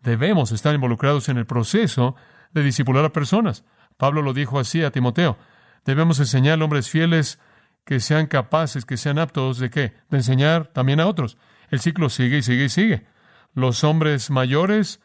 Debemos 0.00 0.52
estar 0.52 0.74
involucrados 0.74 1.28
en 1.28 1.38
el 1.38 1.46
proceso 1.46 2.16
de 2.52 2.62
discipular 2.62 3.04
a 3.04 3.12
personas. 3.12 3.64
Pablo 3.96 4.22
lo 4.22 4.32
dijo 4.32 4.58
así 4.58 4.82
a 4.82 4.90
Timoteo. 4.90 5.38
Debemos 5.84 6.18
enseñar 6.20 6.60
a 6.60 6.64
hombres 6.64 6.88
fieles 6.88 7.38
que 7.84 8.00
sean 8.00 8.26
capaces, 8.26 8.84
que 8.84 8.96
sean 8.96 9.18
aptos 9.18 9.58
de 9.58 9.70
qué? 9.70 9.94
De 10.10 10.18
enseñar 10.18 10.68
también 10.68 11.00
a 11.00 11.06
otros. 11.06 11.36
El 11.70 11.80
ciclo 11.80 12.08
sigue 12.08 12.38
y 12.38 12.42
sigue 12.42 12.64
y 12.64 12.68
sigue. 12.68 13.06
Los 13.54 13.84
hombres 13.84 14.30
mayores 14.30 15.00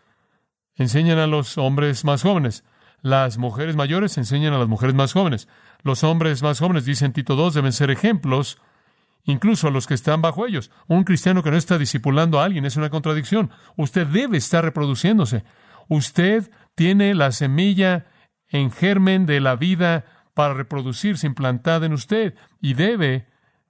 enseñan 0.76 1.18
a 1.18 1.28
los 1.28 1.58
hombres 1.58 2.06
más 2.06 2.22
jóvenes. 2.22 2.64
Las 3.02 3.38
mujeres 3.38 3.76
mayores 3.76 4.18
enseñan 4.18 4.54
a 4.54 4.58
las 4.58 4.68
mujeres 4.68 4.96
más 4.96 5.14
jóvenes. 5.14 5.48
Los 5.84 6.04
hombres 6.04 6.42
más 6.42 6.60
jóvenes, 6.60 6.86
dicen 6.86 7.14
Tito 7.14 7.36
II, 7.36 7.52
deben 7.54 7.74
ser 7.74 7.92
ejemplos 7.92 8.60
incluso 9.24 9.68
a 9.68 9.72
los 9.72 9.88
que 9.88 9.94
están 9.94 10.22
bajo 10.22 10.48
ellos. 10.48 10.72
Un 10.88 11.04
cristiano 11.04 11.44
que 11.44 11.52
no 11.52 11.58
está 11.58 11.78
discipulando 11.78 12.40
a 12.40 12.46
alguien 12.46 12.66
es 12.66 12.78
una 12.78 12.90
contradicción. 12.90 13.52
Usted 13.76 14.08
debe 14.08 14.38
estar 14.38 14.64
reproduciéndose. 14.64 15.44
Usted 15.90 16.50
tiene 16.76 17.14
la 17.14 17.32
semilla 17.32 18.08
en 18.50 18.72
germen 18.72 19.26
de 19.26 19.40
la 19.42 19.56
vida 19.56 20.06
para 20.34 20.54
reproducirse 20.54 21.28
implantada 21.28 21.86
en 21.86 21.94
usted 21.94 22.36
y 22.62 22.74
debe 22.74 23.28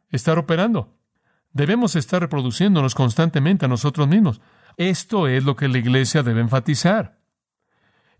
estar 0.10 0.38
operando. 0.38 0.96
Debemos 1.52 1.96
estar 1.96 2.22
reproduciéndonos 2.22 2.94
constantemente 2.94 3.66
a 3.66 3.70
nosotros 3.70 4.08
mismos. 4.08 4.42
Esto 4.78 5.28
es 5.28 5.44
lo 5.44 5.56
que 5.56 5.68
la 5.68 5.80
iglesia 5.80 6.22
debe 6.22 6.42
enfatizar. 6.42 7.17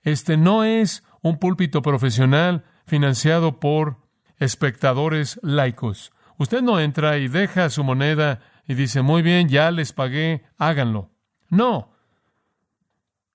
Este 0.08 0.38
no 0.38 0.64
es 0.64 1.04
un 1.22 1.38
púlpito 1.38 1.82
profesional 1.82 2.64
financiado 2.86 3.60
por 3.60 3.98
espectadores 4.38 5.38
laicos. 5.44 6.14
Usted 6.38 6.62
no 6.62 6.80
entra 6.80 7.18
y 7.18 7.28
deja 7.28 7.70
su 7.70 7.84
moneda 7.84 8.40
y 8.66 8.76
dice, 8.76 9.02
muy 9.02 9.22
bien, 9.22 9.50
ya 9.50 9.70
les 9.70 9.92
pagué, 9.92 10.46
háganlo. 10.58 11.12
No. 11.50 11.92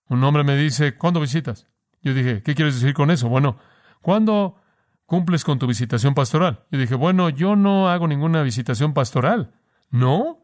Un 0.09 0.25
hombre 0.25 0.45
me 0.45 0.57
dice, 0.57 0.97
¿cuándo 0.97 1.21
visitas? 1.21 1.69
Yo 2.01 2.15
dije, 2.15 2.43
¿qué 2.43 2.55
quieres 2.55 2.81
decir 2.81 2.95
con 2.95 3.11
eso? 3.11 3.29
Bueno, 3.29 3.59
cuando 4.01 4.57
cumples 5.05 5.45
con 5.45 5.59
tu 5.59 5.67
visitación 5.67 6.15
pastoral. 6.15 6.65
Y 6.71 6.79
dije, 6.79 6.95
bueno, 6.95 7.29
yo 7.29 7.55
no 7.55 7.91
hago 7.91 8.09
ninguna 8.09 8.43
visitación 8.43 8.95
pastoral. 8.95 9.53
¿No? 9.91 10.39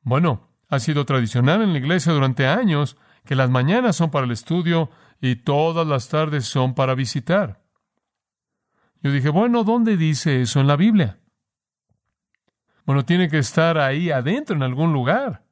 Bueno, 0.00 0.48
ha 0.70 0.78
sido 0.78 1.04
tradicional 1.04 1.60
en 1.60 1.74
la 1.74 1.80
iglesia 1.80 2.14
durante 2.14 2.46
años 2.46 2.96
que 3.26 3.34
las 3.34 3.50
mañanas 3.50 3.94
son 3.94 4.10
para 4.10 4.24
el 4.24 4.32
estudio 4.32 4.88
y 5.20 5.36
todas 5.36 5.86
las 5.86 6.08
tardes 6.08 6.46
son 6.46 6.74
para 6.74 6.94
visitar. 6.94 7.62
Yo 9.02 9.12
dije, 9.12 9.28
bueno, 9.28 9.64
¿dónde 9.64 9.96
dice 9.96 10.42
eso 10.42 10.60
en 10.60 10.66
la 10.66 10.76
Biblia? 10.76 11.18
Bueno, 12.84 13.04
tiene 13.04 13.28
que 13.28 13.38
estar 13.38 13.78
ahí 13.78 14.10
adentro 14.10 14.56
en 14.56 14.62
algún 14.62 14.92
lugar. 14.92 15.44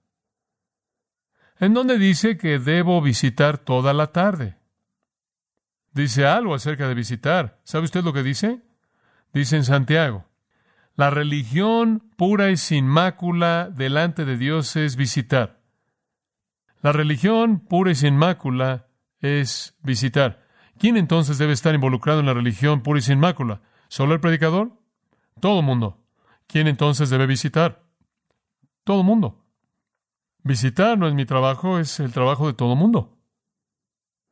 ¿En 1.59 1.74
dónde 1.74 1.98
dice 1.98 2.37
que 2.37 2.59
debo 2.59 3.00
visitar 3.00 3.59
toda 3.59 3.92
la 3.92 4.09
tarde? 4.09 4.57
dice 5.96 6.26
algo 6.26 6.55
acerca 6.55 6.87
de 6.87 6.94
visitar. 6.94 7.59
¿Sabe 7.64 7.87
usted 7.87 8.05
lo 8.05 8.12
que 8.12 8.22
dice? 8.22 8.61
Dice 9.33 9.57
en 9.57 9.64
Santiago, 9.64 10.26
la 10.94 11.11
religión 11.11 12.11
pura 12.16 12.50
y 12.50 12.57
sin 12.57 12.87
mácula 12.87 13.70
delante 13.70 14.24
de 14.24 14.37
Dios 14.37 14.76
es 14.76 14.96
visitar. 14.96 15.61
La 16.83 16.92
religión 16.92 17.61
pura 17.61 17.90
y 17.90 17.94
sin 17.94 18.16
mácula 18.16 18.86
es 19.20 19.76
visitar. 19.83 20.44
¿Quién 20.79 20.96
entonces 20.96 21.38
debe 21.38 21.52
estar 21.52 21.74
involucrado 21.74 22.20
en 22.20 22.26
la 22.26 22.35
religión 22.35 22.83
pura 22.83 22.98
y 22.98 23.02
sin 23.02 23.18
mácula? 23.18 23.62
¿Solo 23.88 24.14
el 24.14 24.20
predicador? 24.20 24.72
Todo 25.40 25.62
mundo. 25.62 26.02
¿Quién 26.46 26.66
entonces 26.66 27.11
debe 27.11 27.26
visitar? 27.26 27.83
Todo 28.85 29.02
mundo. 29.02 29.44
Visitar 30.42 30.96
no 30.96 31.09
es 31.09 31.14
mi 31.14 31.24
trabajo, 31.24 31.79
es 31.79 31.98
el 31.98 32.12
trabajo 32.12 32.46
de 32.46 32.55
todo 32.55 32.76
mundo. 32.76 33.16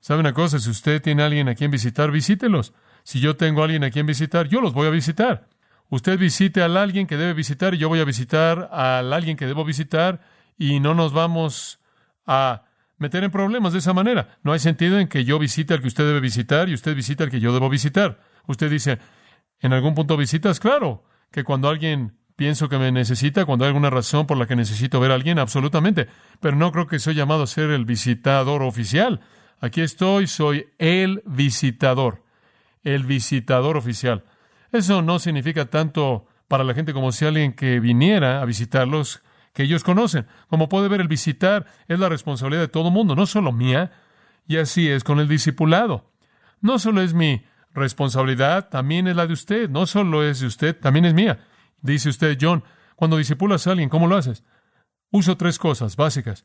¿Sabe 0.01 0.21
una 0.21 0.35
cosa? 0.35 0.59
Si 0.59 0.71
usted 0.71 1.01
tiene 1.03 1.23
a 1.23 1.27
alguien 1.27 1.49
a 1.49 1.55
quien 1.55 1.71
visitar, 1.71 2.11
visítelos. 2.11 2.75
Si 3.05 3.21
yo 3.21 3.37
tengo 3.37 3.63
a 3.63 3.65
alguien 3.65 3.85
a 3.85 3.91
quien 3.91 4.07
visitar, 4.07 4.49
yo 4.49 4.61
los 4.61 4.75
voy 4.75 4.87
a 4.87 4.91
visitar. 4.91 5.49
Usted 5.89 6.19
visite 6.19 6.63
al 6.63 6.77
alguien 6.77 7.07
que 7.07 7.17
debe 7.17 7.33
visitar 7.33 7.75
y 7.75 7.79
yo 7.79 7.89
voy 7.89 8.01
a 8.01 8.05
visitar 8.05 8.69
al 8.73 9.13
alguien 9.13 9.37
que 9.37 9.47
debo 9.47 9.65
visitar 9.65 10.21
y 10.59 10.81
no 10.81 10.95
nos 10.95 11.13
vamos 11.13 11.81
a 12.27 12.64
meter 12.99 13.25
en 13.25 13.31
problemas 13.31 13.73
de 13.73 13.81
esa 13.81 13.93
manera. 13.93 14.39
No 14.43 14.53
hay 14.53 14.59
sentido 14.59 14.99
en 14.99 15.09
que 15.09 15.25
yo 15.25 15.39
visite 15.39 15.75
al 15.75 15.81
que 15.81 15.89
usted 15.89 16.07
debe 16.07 16.21
visitar 16.21 16.69
y 16.69 16.75
usted 16.75 16.95
visite 16.95 17.25
al 17.25 17.31
que 17.31 17.41
yo 17.41 17.53
debo 17.53 17.69
visitar. 17.69 18.21
Usted 18.47 18.71
dice, 18.71 18.99
¿en 19.61 19.73
algún 19.73 19.95
punto 19.95 20.17
visitas? 20.17 20.61
Claro, 20.61 21.05
que 21.31 21.45
cuando 21.45 21.69
alguien 21.69 22.17
pienso 22.37 22.69
que 22.69 22.79
me 22.79 22.93
necesita, 22.93 23.45
cuando 23.45 23.65
hay 23.65 23.69
alguna 23.69 23.91
razón 23.91 24.27
por 24.27 24.37
la 24.37 24.47
que 24.47 24.57
necesito 24.57 25.01
ver 25.01 25.11
a 25.11 25.15
alguien, 25.15 25.39
absolutamente. 25.39 26.09
Pero 26.41 26.57
no 26.57 26.73
creo 26.73 26.87
que 26.87 26.99
soy 26.99 27.15
llamado 27.15 27.45
a 27.45 27.47
ser 27.47 27.71
el 27.71 27.85
visitador 27.85 28.63
oficial. 28.63 29.21
Aquí 29.61 29.81
estoy, 29.81 30.27
soy 30.27 30.67
el 30.79 31.23
visitador, 31.27 32.23
el 32.83 33.05
visitador 33.05 33.77
oficial. 33.77 34.25
Eso 34.73 35.03
no 35.03 35.19
significa 35.19 35.67
tanto 35.67 36.27
para 36.49 36.65
la 36.65 36.75
gente 36.75 36.93
como 36.93 37.13
si 37.13 37.25
alguien 37.25 37.53
que 37.53 37.81
viniera 37.81 38.43
a 38.43 38.45
visitarlos 38.45 39.23
que 39.55 39.63
ellos 39.63 39.85
conocen. 39.85 40.27
Como 40.49 40.69
puede 40.69 40.89
ver, 40.89 41.01
el 41.01 41.09
visitar 41.09 41.67
es 41.89 41.99
la 41.99 42.11
responsabilidad 42.11 42.63
de 42.63 42.69
todo 42.69 42.91
mundo, 42.91 43.17
no 43.17 43.25
solo 43.25 43.53
mía. 43.53 43.93
Y 44.47 44.59
así 44.59 44.91
es 44.91 45.05
con 45.05 45.21
el 45.21 45.29
discipulado. 45.29 46.13
No 46.61 46.79
solo 46.79 47.01
es 47.01 47.15
mi 47.15 47.47
responsabilidad, 47.73 48.69
también 48.69 49.07
es 49.07 49.17
la 49.17 49.27
de 49.27 49.33
usted. 49.33 49.71
No 49.71 49.87
solo 49.87 50.23
es 50.23 50.41
de 50.41 50.47
usted, 50.47 50.79
también 50.79 51.07
es 51.07 51.15
mía. 51.15 51.47
Dice 51.81 52.11
usted, 52.11 52.37
John, 52.39 52.65
cuando 52.97 53.17
disipulas 53.17 53.67
a 53.67 53.71
alguien, 53.71 53.89
¿cómo 53.89 54.07
lo 54.07 54.17
haces? 54.17 54.45
Uso 55.11 55.37
tres 55.37 55.59
cosas 55.59 55.97
básicas. 55.97 56.45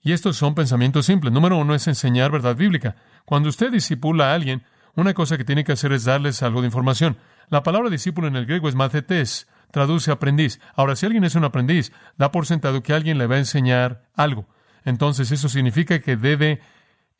Y 0.00 0.12
estos 0.12 0.36
son 0.36 0.54
pensamientos 0.54 1.06
simples. 1.06 1.32
Número 1.32 1.56
uno 1.56 1.74
es 1.74 1.88
enseñar 1.88 2.30
verdad 2.30 2.54
bíblica. 2.54 2.94
Cuando 3.24 3.48
usted 3.48 3.72
disipula 3.72 4.30
a 4.30 4.34
alguien, 4.34 4.62
una 4.94 5.14
cosa 5.14 5.36
que 5.36 5.44
tiene 5.44 5.64
que 5.64 5.72
hacer 5.72 5.92
es 5.92 6.04
darles 6.04 6.42
algo 6.44 6.60
de 6.60 6.68
información. 6.68 7.16
La 7.48 7.64
palabra 7.64 7.90
discípulo 7.90 8.28
en 8.28 8.36
el 8.36 8.46
griego 8.46 8.68
es 8.68 8.76
macetes, 8.76 9.48
traduce 9.70 10.10
aprendiz. 10.10 10.60
Ahora, 10.74 10.96
si 10.96 11.06
alguien 11.06 11.24
es 11.24 11.34
un 11.34 11.44
aprendiz, 11.44 11.92
da 12.16 12.30
por 12.30 12.46
sentado 12.46 12.82
que 12.82 12.92
alguien 12.92 13.18
le 13.18 13.26
va 13.26 13.36
a 13.36 13.38
enseñar 13.38 14.08
algo. 14.14 14.46
Entonces, 14.84 15.32
eso 15.32 15.48
significa 15.48 15.98
que 16.00 16.16
debe 16.16 16.60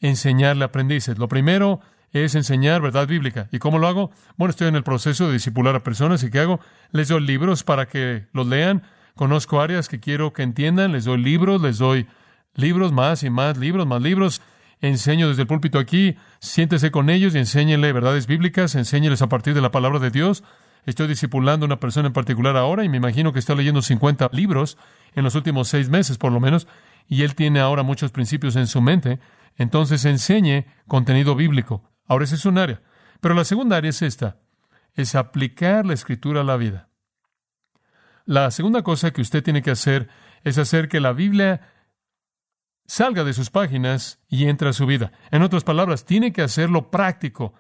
enseñarle 0.01 0.65
aprendices. 0.65 1.19
Lo 1.19 1.29
primero 1.29 1.81
es 2.13 2.35
enseñar 2.35 2.81
verdad 2.81 3.07
bíblica. 3.07 3.49
¿Y 3.53 3.59
cómo 3.59 3.79
lo 3.79 3.89
hago? 3.89 4.11
Bueno, 4.37 4.51
estoy 4.51 4.69
en 4.69 4.77
el 4.77 4.85
proceso 4.85 5.27
de 5.27 5.35
discipular 5.35 5.75
a 5.75 5.83
personas 5.83 6.23
y 6.23 6.31
¿qué 6.31 6.41
hago? 6.41 6.61
Les 6.93 7.09
doy 7.09 7.21
libros 7.21 7.65
para 7.65 7.87
que 7.87 8.27
los 8.33 8.47
lean. 8.47 8.83
Conozco 9.15 9.61
áreas 9.61 9.89
que 9.89 10.01
quiero 10.01 10.33
que 10.33 10.43
entiendan. 10.43 10.93
Les 10.93 11.05
doy 11.05 11.19
libros, 11.23 11.61
les 11.61 11.79
doy 11.79 12.07
libros, 12.55 12.93
más 12.93 13.23
y 13.23 13.31
más 13.31 13.57
libros, 13.57 13.87
más 13.87 14.03
libros. 14.03 14.43
Enseño 14.81 15.29
desde 15.29 15.43
el 15.43 15.49
púlpito 15.49 15.79
aquí, 15.79 16.17
siéntese 16.39 16.91
con 16.91 17.09
ellos 17.09 17.35
y 17.35 17.39
enséñenle 17.39 17.93
verdades 17.93 18.27
bíblicas, 18.27 18.75
enséñeles 18.75 19.23
a 19.23 19.29
partir 19.29 19.55
de 19.55 19.63
la 19.63 19.71
palabra 19.71 19.99
de 19.99 20.11
Dios. 20.11 20.45
Estoy 20.87 21.09
discipulando 21.09 21.65
a 21.65 21.69
una 21.69 21.81
persona 21.81 22.07
en 22.07 22.13
particular 22.13 22.57
ahora 22.57 22.85
y 22.85 22.89
me 22.89 22.97
imagino 22.97 23.33
que 23.33 23.41
está 23.41 23.57
leyendo 23.57 23.83
50 23.83 24.31
libros 24.33 24.79
en 25.15 25.25
los 25.25 25.35
últimos 25.35 25.67
seis 25.67 25.89
meses, 25.89 26.17
por 26.17 26.31
lo 26.31 26.39
menos, 26.39 26.69
y 27.09 27.23
él 27.23 27.35
tiene 27.35 27.59
ahora 27.59 27.83
muchos 27.83 28.13
principios 28.13 28.55
en 28.55 28.69
su 28.69 28.81
mente. 28.81 29.19
Entonces 29.57 30.05
enseñe 30.05 30.65
contenido 30.87 31.35
bíblico. 31.35 31.91
Ahora 32.07 32.25
esa 32.25 32.37
es 32.37 32.47
un 32.47 32.59
área. 32.59 32.83
Pero 33.21 33.35
la 33.35 33.45
segunda 33.45 33.77
área 33.77 33.91
es 33.91 34.01
esta, 34.01 34.39
es 34.95 35.17
aplicar 35.17 35.85
la 35.85 35.95
escritura 35.95 36.43
a 36.43 36.45
la 36.45 36.57
vida. 36.57 36.89
La 38.25 38.51
segunda 38.53 38.83
cosa 38.83 39.13
que 39.13 39.23
usted 39.23 39.43
tiene 39.43 39.63
que 39.63 39.73
hacer 39.73 40.09
es 40.45 40.57
hacer 40.57 40.89
que 40.89 41.01
la 41.01 41.13
Biblia 41.13 41.73
salga 42.87 43.25
de 43.25 43.33
sus 43.33 43.51
páginas 43.51 44.21
y 44.29 44.47
entre 44.47 44.69
a 44.69 44.73
su 44.73 44.87
vida. 44.87 45.11
En 45.33 45.43
otras 45.43 45.65
palabras, 45.65 46.05
tiene 46.05 46.33
que 46.33 46.43
hacerlo 46.43 46.93
práctico. 46.93 47.55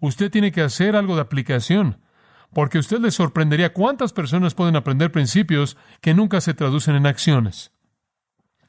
Usted 0.00 0.30
tiene 0.30 0.50
que 0.50 0.62
hacer 0.62 0.96
algo 0.96 1.14
de 1.14 1.20
aplicación. 1.20 2.00
Porque 2.52 2.78
usted 2.78 2.98
le 3.00 3.10
sorprendería 3.10 3.72
cuántas 3.72 4.12
personas 4.12 4.54
pueden 4.54 4.76
aprender 4.76 5.12
principios 5.12 5.76
que 6.00 6.14
nunca 6.14 6.40
se 6.40 6.54
traducen 6.54 6.96
en 6.96 7.06
acciones. 7.06 7.72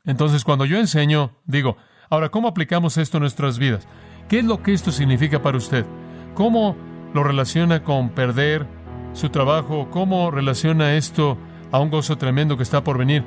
Entonces, 0.06 0.44
cuando 0.44 0.66
yo 0.66 0.78
enseño, 0.78 1.38
digo, 1.46 1.78
ahora, 2.10 2.30
¿cómo 2.30 2.48
aplicamos 2.48 2.98
esto 2.98 3.18
a 3.18 3.20
nuestras 3.20 3.60
vidas? 3.60 3.88
¿Qué 4.28 4.40
es 4.40 4.46
lo 4.46 4.64
que 4.64 4.74
esto 4.74 4.92
significa 4.92 5.42
para 5.42 5.58
usted? 5.58 5.86
¿Cómo 6.34 6.76
lo 7.14 7.24
relaciona 7.24 7.84
con 7.84 8.10
perder 8.10 8.66
su 9.14 9.30
trabajo? 9.30 9.90
¿Cómo 9.92 10.32
relaciona 10.32 10.96
esto 10.96 11.38
a 11.72 11.80
un 11.80 11.90
gozo 11.90 12.18
tremendo 12.18 12.58
que 12.58 12.64
está 12.64 12.84
por 12.84 12.98
venir? 12.98 13.24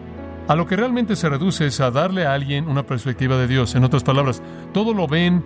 A 0.48 0.56
lo 0.56 0.66
que 0.66 0.76
realmente 0.76 1.16
se 1.16 1.28
reduce 1.28 1.66
es 1.66 1.80
a 1.80 1.90
darle 1.90 2.26
a 2.26 2.34
alguien 2.34 2.68
una 2.68 2.84
perspectiva 2.84 3.36
de 3.36 3.46
Dios. 3.46 3.74
En 3.74 3.84
otras 3.84 4.04
palabras, 4.04 4.42
todo 4.72 4.92
lo 4.92 5.06
ven 5.06 5.44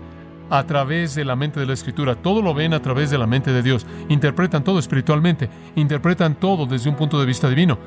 a 0.49 0.63
través 0.63 1.15
de 1.15 1.25
la 1.25 1.35
mente 1.35 1.59
de 1.59 1.65
la 1.65 1.73
Escritura, 1.73 2.15
todo 2.15 2.41
lo 2.41 2.53
ven 2.53 2.73
a 2.73 2.81
través 2.81 3.09
de 3.09 3.17
la 3.17 3.27
mente 3.27 3.51
de 3.51 3.61
Dios, 3.61 3.85
interpretan 4.09 4.63
todo 4.63 4.79
espiritualmente, 4.79 5.49
interpretan 5.75 6.35
todo 6.35 6.65
desde 6.65 6.89
un 6.89 6.95
punto 6.95 7.19
de 7.19 7.25
vista 7.25 7.49
divino. 7.49 7.77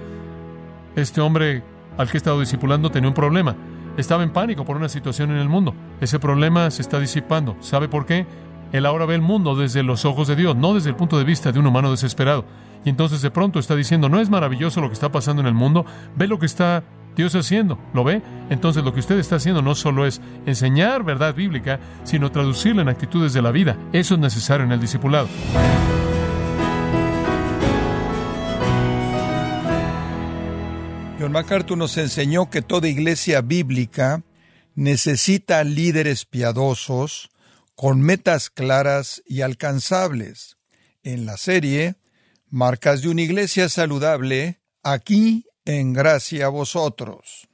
Este 0.94 1.20
hombre 1.20 1.62
al 1.96 2.08
que 2.08 2.16
he 2.16 2.18
estado 2.18 2.40
discipulando 2.40 2.90
tenía 2.90 3.08
un 3.08 3.14
problema. 3.14 3.56
Estaba 3.96 4.22
en 4.22 4.30
pánico 4.30 4.64
por 4.64 4.76
una 4.76 4.88
situación 4.88 5.30
en 5.30 5.38
el 5.38 5.48
mundo. 5.48 5.74
Ese 6.00 6.18
problema 6.18 6.70
se 6.70 6.82
está 6.82 6.98
disipando. 6.98 7.56
¿Sabe 7.60 7.88
por 7.88 8.06
qué? 8.06 8.26
Él 8.72 8.86
ahora 8.86 9.04
ve 9.04 9.14
el 9.14 9.20
mundo 9.20 9.54
desde 9.54 9.82
los 9.82 10.06
ojos 10.06 10.28
de 10.28 10.36
Dios, 10.36 10.56
no 10.56 10.72
desde 10.74 10.88
el 10.88 10.96
punto 10.96 11.18
de 11.18 11.24
vista 11.24 11.52
de 11.52 11.58
un 11.58 11.66
humano 11.66 11.90
desesperado. 11.90 12.46
Y 12.84 12.88
entonces 12.88 13.20
de 13.20 13.30
pronto 13.30 13.58
está 13.58 13.76
diciendo, 13.76 14.08
no 14.08 14.18
es 14.18 14.30
maravilloso 14.30 14.80
lo 14.80 14.88
que 14.88 14.94
está 14.94 15.12
pasando 15.12 15.42
en 15.42 15.46
el 15.46 15.54
mundo, 15.54 15.84
ve 16.16 16.26
lo 16.26 16.38
que 16.38 16.46
está 16.46 16.82
Dios 17.16 17.34
haciendo, 17.34 17.78
¿lo 17.92 18.04
ve? 18.04 18.22
Entonces 18.50 18.82
lo 18.84 18.94
que 18.94 19.00
usted 19.00 19.18
está 19.18 19.36
haciendo 19.36 19.62
no 19.62 19.74
solo 19.74 20.06
es 20.06 20.20
enseñar 20.46 21.04
verdad 21.04 21.34
bíblica, 21.34 21.78
sino 22.04 22.32
traducirla 22.32 22.82
en 22.82 22.88
actitudes 22.88 23.32
de 23.32 23.42
la 23.42 23.50
vida. 23.50 23.76
Eso 23.92 24.14
es 24.14 24.20
necesario 24.20 24.64
en 24.64 24.72
el 24.72 24.80
discipulado. 24.80 25.28
John 31.20 31.32
MacArthur 31.32 31.78
nos 31.78 31.96
enseñó 31.98 32.50
que 32.50 32.62
toda 32.62 32.88
iglesia 32.88 33.42
bíblica 33.42 34.24
necesita 34.74 35.62
líderes 35.62 36.24
piadosos 36.24 37.30
con 37.76 38.00
metas 38.00 38.50
claras 38.50 39.22
y 39.26 39.42
alcanzables. 39.42 40.56
En 41.02 41.26
la 41.26 41.36
serie 41.36 41.96
Marcas 42.48 43.02
de 43.02 43.08
una 43.08 43.22
iglesia 43.22 43.68
saludable, 43.68 44.60
aquí 44.82 45.46
en 45.64 45.92
gracia 45.92 46.46
a 46.46 46.48
vosotros. 46.48 47.48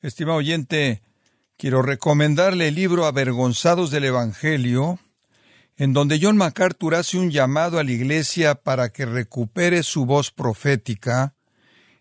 Estimado 0.00 0.38
oyente, 0.38 1.02
quiero 1.56 1.82
recomendarle 1.82 2.68
el 2.68 2.74
libro 2.74 3.06
Avergonzados 3.06 3.90
del 3.90 4.04
Evangelio, 4.04 4.98
en 5.76 5.92
donde 5.92 6.18
John 6.20 6.36
MacArthur 6.36 6.94
hace 6.94 7.18
un 7.18 7.30
llamado 7.30 7.78
a 7.78 7.84
la 7.84 7.92
iglesia 7.92 8.54
para 8.54 8.90
que 8.90 9.06
recupere 9.06 9.82
su 9.82 10.06
voz 10.06 10.30
profética 10.30 11.34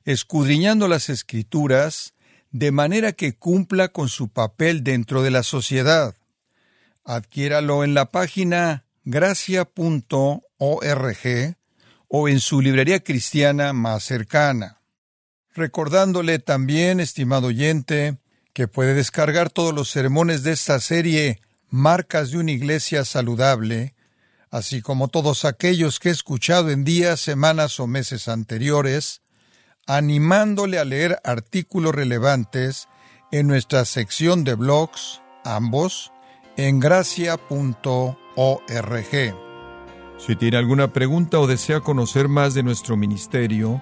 escudriñando 0.05 0.87
las 0.87 1.09
escrituras 1.09 2.13
de 2.51 2.71
manera 2.71 3.13
que 3.13 3.35
cumpla 3.35 3.89
con 3.89 4.09
su 4.09 4.29
papel 4.29 4.83
dentro 4.83 5.23
de 5.23 5.31
la 5.31 5.43
sociedad. 5.43 6.15
Adquiéralo 7.03 7.83
en 7.83 7.93
la 7.93 8.11
página 8.11 8.85
gracia.org 9.03 10.43
o 12.07 12.29
en 12.29 12.39
su 12.39 12.61
librería 12.61 13.03
cristiana 13.03 13.73
más 13.73 14.03
cercana. 14.03 14.82
Recordándole 15.53 16.39
también, 16.39 16.99
estimado 16.99 17.47
oyente, 17.47 18.17
que 18.53 18.67
puede 18.67 18.93
descargar 18.93 19.49
todos 19.49 19.73
los 19.73 19.89
sermones 19.89 20.43
de 20.43 20.51
esta 20.51 20.79
serie 20.79 21.41
Marcas 21.69 22.31
de 22.31 22.37
una 22.37 22.51
Iglesia 22.51 23.05
Saludable, 23.05 23.95
así 24.49 24.81
como 24.81 25.07
todos 25.07 25.45
aquellos 25.45 25.99
que 25.99 26.09
he 26.09 26.11
escuchado 26.11 26.69
en 26.69 26.83
días, 26.83 27.19
semanas 27.19 27.79
o 27.79 27.87
meses 27.87 28.27
anteriores, 28.27 29.21
animándole 29.87 30.79
a 30.79 30.85
leer 30.85 31.19
artículos 31.23 31.93
relevantes 31.93 32.87
en 33.31 33.47
nuestra 33.47 33.85
sección 33.85 34.43
de 34.43 34.53
blogs, 34.53 35.21
ambos, 35.43 36.11
en 36.57 36.79
gracia.org. 36.79 38.17
Si 40.19 40.35
tiene 40.35 40.57
alguna 40.57 40.93
pregunta 40.93 41.39
o 41.39 41.47
desea 41.47 41.79
conocer 41.79 42.27
más 42.27 42.53
de 42.53 42.63
nuestro 42.63 42.95
ministerio, 42.95 43.81